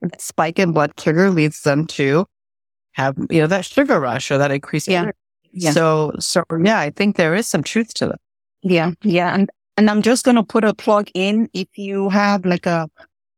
that 0.00 0.20
spike 0.20 0.58
in 0.58 0.72
blood 0.72 0.92
sugar 0.98 1.30
leads 1.30 1.62
them 1.62 1.86
to 1.88 2.26
have, 2.92 3.16
you 3.30 3.40
know, 3.40 3.46
that 3.46 3.64
sugar 3.64 4.00
rush 4.00 4.30
or 4.30 4.38
that 4.38 4.50
increased 4.50 4.88
Yeah. 4.88 5.02
energy. 5.02 5.18
Yeah. 5.52 5.70
So, 5.72 6.12
so 6.18 6.42
yeah, 6.64 6.78
I 6.80 6.90
think 6.90 7.16
there 7.16 7.34
is 7.34 7.46
some 7.46 7.62
truth 7.62 7.94
to 7.94 8.06
that. 8.08 8.20
Yeah, 8.62 8.92
yeah, 9.02 9.34
and 9.34 9.50
and 9.76 9.90
I'm 9.90 10.02
just 10.02 10.24
gonna 10.24 10.42
put 10.44 10.64
a 10.64 10.72
plug 10.74 11.08
in. 11.14 11.48
If 11.52 11.68
you 11.76 12.08
have 12.08 12.44
like 12.46 12.64
a 12.66 12.88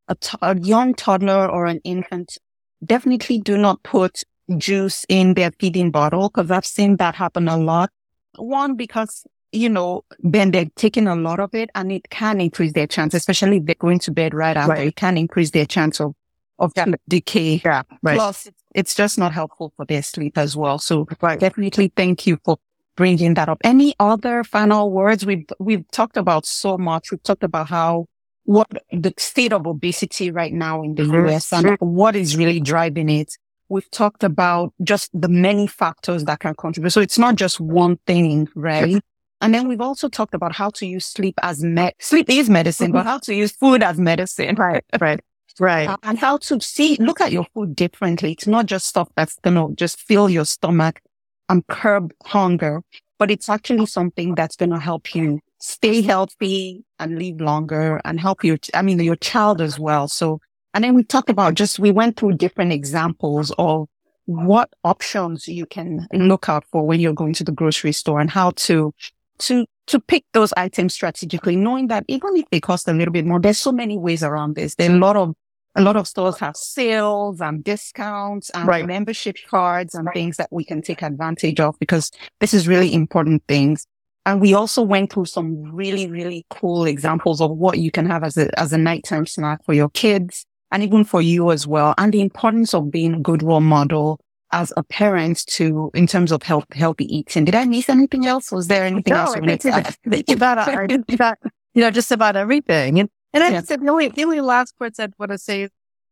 a, 0.09 0.15
to- 0.15 0.39
a 0.41 0.57
young 0.61 0.95
toddler 0.95 1.51
or 1.51 1.67
an 1.67 1.81
infant, 1.83 2.39
definitely 2.85 3.39
do 3.41 3.59
not 3.59 3.83
put 3.83 4.23
juice 4.57 5.05
in 5.09 5.35
their 5.35 5.51
feeding 5.59 5.91
bottle 5.91 6.29
because 6.29 6.51
I've 6.51 6.65
seen 6.65 6.97
that 6.99 7.17
happen 7.17 7.49
a 7.49 7.57
lot. 7.57 7.91
One 8.37 8.77
because 8.77 9.25
you 9.57 9.69
know 9.69 10.05
then 10.21 10.51
they're 10.51 10.71
taking 10.77 11.07
a 11.07 11.17
lot 11.17 11.41
of 11.41 11.55
it, 11.55 11.71
and 11.75 11.91
it 11.91 12.09
can 12.11 12.41
increase 12.41 12.73
their 12.73 12.87
chance, 12.87 13.15
especially 13.15 13.59
if 13.59 13.65
they're 13.67 13.75
going 13.79 13.99
to 14.01 14.11
bed 14.11 14.35
right 14.35 14.57
after. 14.57 14.73
Right. 14.73 14.89
It 14.89 14.97
can 14.97 15.17
increase 15.17 15.51
their 15.51 15.67
chance 15.67 16.01
of 16.01 16.15
of 16.59 16.73
decay. 17.09 17.61
Yeah. 17.65 17.83
Right. 18.03 18.17
Plus, 18.17 18.47
it's- 18.75 18.95
just 18.95 19.19
not 19.19 19.33
helpful 19.33 19.73
for 19.77 19.85
their 19.85 20.03
sleep 20.03 20.39
as 20.39 20.57
well. 20.57 20.79
So 20.79 21.05
definitely 21.39 21.93
thank 21.97 22.27
you 22.27 22.39
for 22.45 22.57
bringing 22.97 23.35
that 23.35 23.49
up. 23.51 23.59
Any 23.63 23.95
other 24.01 24.43
final 24.43 24.91
words? 24.91 25.27
We've, 25.27 25.45
we've 25.59 25.87
talked 25.91 26.17
about 26.17 26.47
so 26.47 26.79
much. 26.79 27.11
We've 27.11 27.23
talked 27.23 27.43
about 27.45 27.69
how, 27.69 28.07
what 28.45 28.69
the 28.91 29.13
state 29.19 29.53
of 29.53 29.67
obesity 29.67 30.31
right 30.31 30.53
now 30.53 30.83
in 30.83 30.95
the 30.95 31.03
Mhm. 31.03 31.27
US 31.29 31.53
and 31.53 31.77
what 31.81 32.17
is 32.17 32.37
really 32.39 32.61
driving 32.61 33.11
it. 33.11 33.35
We've 33.69 33.91
talked 33.91 34.25
about 34.25 34.73
just 34.83 35.11
the 35.13 35.29
many 35.29 35.67
factors 35.67 36.25
that 36.25 36.41
can 36.41 36.55
contribute. 36.55 36.91
So 36.91 37.01
it's 37.03 37.19
not 37.19 37.35
just 37.37 37.61
one 37.61 37.99
thing, 38.07 38.49
right? 38.55 39.03
And 39.41 39.55
then 39.55 39.69
we've 39.69 39.81
also 39.81 40.09
talked 40.09 40.35
about 40.35 40.55
how 40.55 40.71
to 40.71 40.87
use 40.87 41.05
sleep 41.05 41.35
as 41.43 41.63
med, 41.63 41.93
sleep 42.01 42.31
is 42.31 42.49
medicine, 42.49 42.91
but 42.93 43.05
how 43.05 43.19
to 43.19 43.35
use 43.35 43.53
food 43.53 43.83
as 43.83 43.99
medicine. 43.99 44.57
Right. 44.59 44.85
Right. 45.01 45.21
Right. 45.59 45.89
Uh, 45.89 45.97
and 46.03 46.19
how 46.19 46.37
to 46.39 46.61
see, 46.61 46.97
look 46.97 47.21
at 47.21 47.33
your 47.33 47.47
food 47.55 47.77
differently. 47.77 48.33
It's 48.33 48.47
not 48.47 48.67
just 48.67 48.87
stuff 48.87 49.09
that's 49.17 49.39
going 49.41 49.55
to 49.57 49.75
just 49.75 50.01
fill 50.01 50.29
your 50.29 50.45
stomach 50.45 51.01
and 51.49 51.67
curb 51.67 52.13
hunger, 52.25 52.83
but 53.19 53.31
it's 53.31 53.49
actually 53.49 53.87
something 53.87 54.35
that's 54.35 54.57
going 54.57 54.71
to 54.71 54.79
help 54.79 55.15
you 55.15 55.41
stay 55.59 56.03
healthy 56.03 56.85
and 56.99 57.19
live 57.19 57.41
longer 57.41 58.01
and 58.05 58.21
help 58.21 58.45
your, 58.45 58.59
I 58.75 58.83
mean, 58.83 59.01
your 59.01 59.17
child 59.17 59.61
as 59.61 59.79
well. 59.79 60.09
So, 60.09 60.41
and 60.75 60.85
then 60.85 60.95
we 60.95 61.05
talked 61.05 61.31
about 61.31 61.55
just, 61.55 61.79
we 61.79 61.91
went 61.91 62.19
through 62.19 62.35
different 62.35 62.73
examples 62.73 63.53
of 63.57 63.89
what 64.27 64.69
options 64.85 65.49
you 65.49 65.65
can 65.65 66.07
look 66.13 66.49
out 66.49 66.65
for 66.71 66.87
when 66.87 67.01
you're 67.01 67.15
going 67.15 67.33
to 67.35 67.45
the 67.45 67.53
grocery 67.53 67.93
store 67.93 68.21
and 68.21 68.31
how 68.31 68.51
to, 68.51 68.93
to, 69.39 69.67
to 69.89 70.01
pick 70.01 70.25
those 70.33 70.53
items 70.57 70.95
strategically, 70.95 71.57
knowing 71.57 71.89
that 71.89 72.05
even 72.09 72.37
if 72.37 72.45
they 72.51 72.61
cost 72.61 72.89
a 72.89 72.93
little 72.93 73.13
bit 73.13 73.27
more, 73.27 73.41
there's 73.41 73.59
so 73.59 73.73
many 73.73 73.97
ways 73.99 74.23
around 74.23 74.57
this. 74.57 74.75
There 74.75 74.91
are 74.91 74.95
a 74.95 74.99
lot 74.99 75.17
of 75.17 75.35
a 75.79 75.83
lot 75.83 75.97
of 75.97 76.09
stores 76.09 76.39
have 76.39 76.57
sales 76.57 77.41
and 77.43 77.63
discounts 77.63 78.49
and 78.55 78.67
Right. 78.67 78.87
membership 78.87 79.37
cards 79.47 79.95
and 79.95 80.09
things 80.15 80.39
that 80.39 80.49
we 80.51 80.65
can 80.65 80.81
take 80.81 81.03
advantage 81.03 81.61
of 81.61 81.79
because 81.79 82.11
this 82.41 82.55
is 82.55 82.67
really 82.67 82.95
important 82.95 83.43
things. 83.47 83.87
And 84.25 84.41
we 84.41 84.55
also 84.55 84.81
went 84.81 85.13
through 85.13 85.27
some 85.27 85.63
really, 85.75 86.11
really 86.11 86.47
cool 86.49 86.87
examples 86.87 87.43
of 87.43 87.51
what 87.51 87.79
you 87.79 87.91
can 87.91 88.07
have 88.07 88.25
as 88.25 88.39
a, 88.39 88.59
as 88.59 88.73
a 88.73 88.79
nighttime 88.79 89.27
snack 89.27 89.65
for 89.67 89.75
your 89.75 89.91
kids 89.91 90.47
and 90.73 90.83
even 90.83 91.05
for 91.05 91.21
you 91.21 91.51
as 91.53 91.67
well. 91.67 91.95
And 91.99 92.11
the 92.13 92.23
importance 92.23 92.73
of 92.73 92.91
being 92.91 93.13
a 93.15 93.21
good 93.21 93.43
role 93.43 93.61
model 93.61 94.19
as 94.53 94.73
a 94.77 94.83
parent 94.83 95.45
to, 95.47 95.91
in 95.95 96.07
terms 96.07 96.33
of 96.33 96.43
health, 96.43 96.67
healthy 96.73 97.05
eating. 97.15 97.45
Did 97.45 97.55
I 97.55 97.65
miss 97.65 97.89
anything 97.89 98.27
else? 98.27 98.53
Was 98.53 98.69
there 98.69 98.85
anything 98.85 99.13
No, 99.15 99.21
else? 99.21 99.37
I 99.37 99.41
think 99.41 99.61
to 99.63 100.25
you 100.29 100.35
about, 100.37 100.59
uh, 100.59 100.87
about, 101.13 101.39
you 101.75 101.83
know, 101.83 101.91
just 101.91 102.13
about 102.13 102.37
everything. 102.37 103.01
And, 103.01 103.09
and 103.33 103.43
I 103.43 103.51
Yeah. 103.51 103.63
said, 103.63 103.81
the 103.81 103.91
only, 103.91 104.09
the 104.09 104.25
only 104.25 104.41
last 104.41 104.75
words 104.79 104.99
I'd 105.01 105.15
want 105.19 105.33
to 105.33 105.39
say 105.39 105.63
is, 105.63 105.71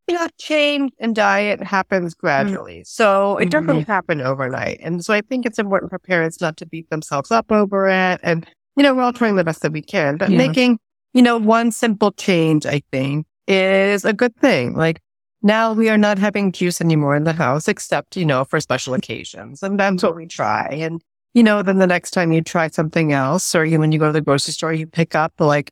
you 0.08 0.14
know, 0.16 0.28
change 0.38 0.92
in 0.98 1.14
diet 1.14 1.62
happens 1.62 2.14
gradually. 2.14 2.82
So 2.84 3.38
it 3.38 3.50
doesn't 3.50 3.68
Mhm. 3.68 3.86
happen 3.86 4.20
overnight. 4.20 4.78
And 4.82 5.02
so 5.04 5.14
I 5.14 5.22
think 5.22 5.46
it's 5.46 5.58
important 5.58 5.90
for 5.90 5.98
parents 5.98 6.40
not 6.40 6.56
to 6.58 6.66
beat 6.66 6.90
themselves 6.90 7.30
up 7.30 7.50
over 7.50 7.88
it. 7.88 8.20
And, 8.22 8.46
you 8.76 8.82
know, 8.82 8.94
we're 8.94 9.02
all 9.02 9.14
trying 9.14 9.36
the 9.36 9.44
best 9.44 9.62
that 9.62 9.72
we 9.72 9.80
can, 9.80 10.18
but 10.18 10.30
Yeah. 10.30 10.36
making, 10.36 10.78
you 11.14 11.22
know, 11.22 11.38
one 11.38 11.72
simple 11.72 12.12
change, 12.12 12.66
I 12.66 12.82
think 12.92 13.26
is 13.46 14.04
a 14.04 14.12
good 14.12 14.36
thing. 14.36 14.74
Like 14.74 15.00
now 15.44 15.72
we 15.74 15.88
are 15.90 15.98
not 15.98 16.18
having 16.18 16.50
juice 16.50 16.80
anymore 16.80 17.14
in 17.14 17.22
the 17.24 17.32
house, 17.34 17.68
except, 17.68 18.16
you 18.16 18.24
know, 18.24 18.44
for 18.44 18.58
special 18.60 18.94
occasions. 18.94 19.62
And 19.62 19.78
that's 19.78 20.02
what 20.02 20.16
we 20.16 20.26
try. 20.26 20.68
And, 20.72 21.00
you 21.34 21.42
know, 21.42 21.62
then 21.62 21.78
the 21.78 21.86
next 21.86 22.12
time 22.12 22.32
you 22.32 22.40
try 22.42 22.68
something 22.68 23.12
else, 23.12 23.54
or 23.54 23.64
you, 23.64 23.78
when 23.78 23.92
you 23.92 23.98
go 23.98 24.06
to 24.06 24.12
the 24.12 24.20
grocery 24.22 24.52
store, 24.54 24.72
you 24.72 24.86
pick 24.86 25.14
up 25.14 25.34
like, 25.38 25.70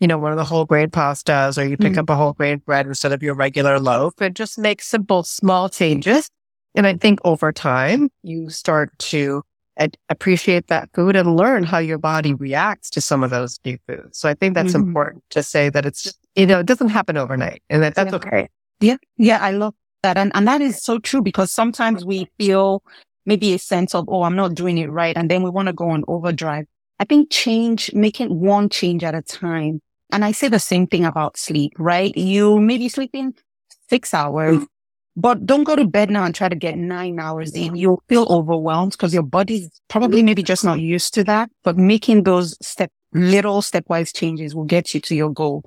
you 0.00 0.06
know, 0.06 0.18
one 0.18 0.30
of 0.30 0.38
the 0.38 0.44
whole 0.44 0.64
grain 0.64 0.88
pastas, 0.88 1.60
or 1.60 1.66
you 1.66 1.76
pick 1.76 1.94
Mhm. 1.94 1.98
up 1.98 2.10
a 2.10 2.14
whole 2.16 2.32
grain 2.32 2.58
bread 2.64 2.86
instead 2.86 3.10
of 3.12 3.22
your 3.22 3.34
regular 3.34 3.80
loaf 3.80 4.14
and 4.20 4.36
just 4.36 4.56
make 4.58 4.80
simple, 4.80 5.24
small 5.24 5.68
changes. 5.68 6.30
And 6.76 6.86
I 6.86 6.94
think 6.94 7.18
over 7.24 7.50
time, 7.52 8.10
you 8.22 8.50
start 8.50 8.96
to 8.98 9.42
ad- 9.78 9.96
appreciate 10.08 10.68
that 10.68 10.90
food 10.94 11.16
and 11.16 11.36
learn 11.36 11.64
how 11.64 11.78
your 11.78 11.98
body 11.98 12.34
reacts 12.34 12.90
to 12.90 13.00
some 13.00 13.24
of 13.24 13.30
those 13.30 13.58
new 13.64 13.78
foods. 13.88 14.18
So 14.18 14.28
I 14.28 14.34
think 14.34 14.54
that's 14.54 14.72
Mhm. 14.72 14.86
important 14.86 15.24
to 15.30 15.42
say 15.42 15.70
that 15.70 15.84
it's 15.84 16.02
just, 16.04 16.18
you 16.36 16.46
know, 16.46 16.60
it 16.60 16.66
doesn't 16.66 16.90
happen 16.90 17.16
overnight 17.16 17.62
and 17.68 17.82
that 17.82 17.96
that's 17.96 18.12
Yeah. 18.12 18.16
okay. 18.16 18.48
Yeah. 18.80 18.96
Yeah. 19.16 19.38
I 19.40 19.50
love 19.50 19.74
that. 20.02 20.16
And, 20.16 20.32
and 20.34 20.46
that 20.46 20.60
is 20.60 20.82
so 20.82 20.98
true 20.98 21.22
because 21.22 21.50
sometimes 21.50 22.04
we 22.04 22.28
feel 22.38 22.82
maybe 23.26 23.52
a 23.52 23.58
sense 23.58 23.94
of, 23.94 24.06
oh, 24.08 24.22
I'm 24.22 24.36
not 24.36 24.54
doing 24.54 24.78
it 24.78 24.90
right. 24.90 25.16
And 25.16 25.30
then 25.30 25.42
we 25.42 25.50
want 25.50 25.66
to 25.66 25.72
go 25.72 25.90
on 25.90 26.04
overdrive. 26.08 26.66
I 26.98 27.04
think 27.04 27.30
change, 27.30 27.92
making 27.92 28.40
one 28.40 28.68
change 28.68 29.04
at 29.04 29.14
a 29.14 29.22
time. 29.22 29.80
And 30.10 30.24
I 30.24 30.32
say 30.32 30.48
the 30.48 30.58
same 30.58 30.86
thing 30.86 31.04
about 31.04 31.36
sleep, 31.36 31.72
right? 31.78 32.16
You 32.16 32.58
may 32.58 32.78
be 32.78 32.88
sleeping 32.88 33.34
six 33.90 34.14
hours, 34.14 34.56
mm. 34.56 34.66
but 35.14 35.44
don't 35.44 35.64
go 35.64 35.76
to 35.76 35.86
bed 35.86 36.10
now 36.10 36.24
and 36.24 36.34
try 36.34 36.48
to 36.48 36.56
get 36.56 36.78
nine 36.78 37.20
hours 37.20 37.52
in. 37.54 37.76
You'll 37.76 38.02
feel 38.08 38.26
overwhelmed 38.30 38.92
because 38.92 39.12
your 39.12 39.22
body's 39.22 39.68
probably 39.88 40.22
maybe 40.22 40.42
just 40.42 40.64
not 40.64 40.80
used 40.80 41.12
to 41.14 41.24
that. 41.24 41.50
But 41.62 41.76
making 41.76 42.22
those 42.22 42.56
step, 42.66 42.90
little 43.12 43.60
stepwise 43.60 44.16
changes 44.16 44.54
will 44.54 44.64
get 44.64 44.94
you 44.94 45.00
to 45.02 45.14
your 45.14 45.30
goal. 45.30 45.62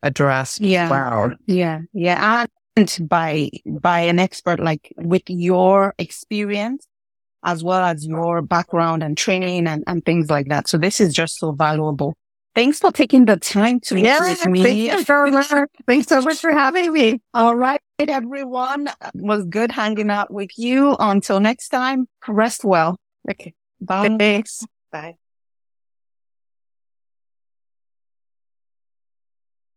addressed. 0.04 0.60
Yeah. 0.60 0.89
Wow. 0.89 1.32
Yeah. 1.46 1.84
Yeah 1.94 2.48
by 3.02 3.50
by 3.66 4.00
an 4.02 4.20
expert 4.20 4.60
like 4.60 4.94
with 4.98 5.24
your 5.28 5.94
experience 5.98 6.88
as 7.44 7.64
well 7.64 7.84
as 7.84 8.06
your 8.06 8.42
background 8.42 9.04
and 9.04 9.18
training 9.18 9.68
and, 9.68 9.84
and 9.88 10.06
things 10.06 10.30
like 10.30 10.48
that. 10.50 10.68
So 10.68 10.78
this 10.78 11.00
is 11.00 11.14
just 11.14 11.38
so 11.38 11.52
valuable. 11.52 12.16
Thanks 12.54 12.80
for 12.80 12.92
taking 12.92 13.26
the 13.26 13.38
time 13.38 13.80
to 13.82 13.96
meet 13.96 14.04
with 14.20 14.46
me. 14.46 14.64
Thank 14.64 15.00
you 15.00 15.04
so 15.06 15.26
much. 15.28 15.70
Thanks 15.88 16.08
so 16.08 16.22
much 16.22 16.40
for 16.40 16.52
having 16.52 16.92
me. 16.92 17.22
All 17.34 17.56
right, 17.56 17.80
everyone. 17.98 18.88
It 18.88 19.12
was 19.16 19.46
good 19.46 19.72
hanging 19.72 20.10
out 20.10 20.34
with 20.34 20.52
you. 20.58 20.96
Until 21.00 21.40
next 21.40 21.70
time, 21.70 22.08
rest 22.28 22.66
well. 22.66 23.00
Okay. 23.30 23.54
Bye. 23.80 24.16
Thanks. 24.20 24.66
Bye. 24.92 25.16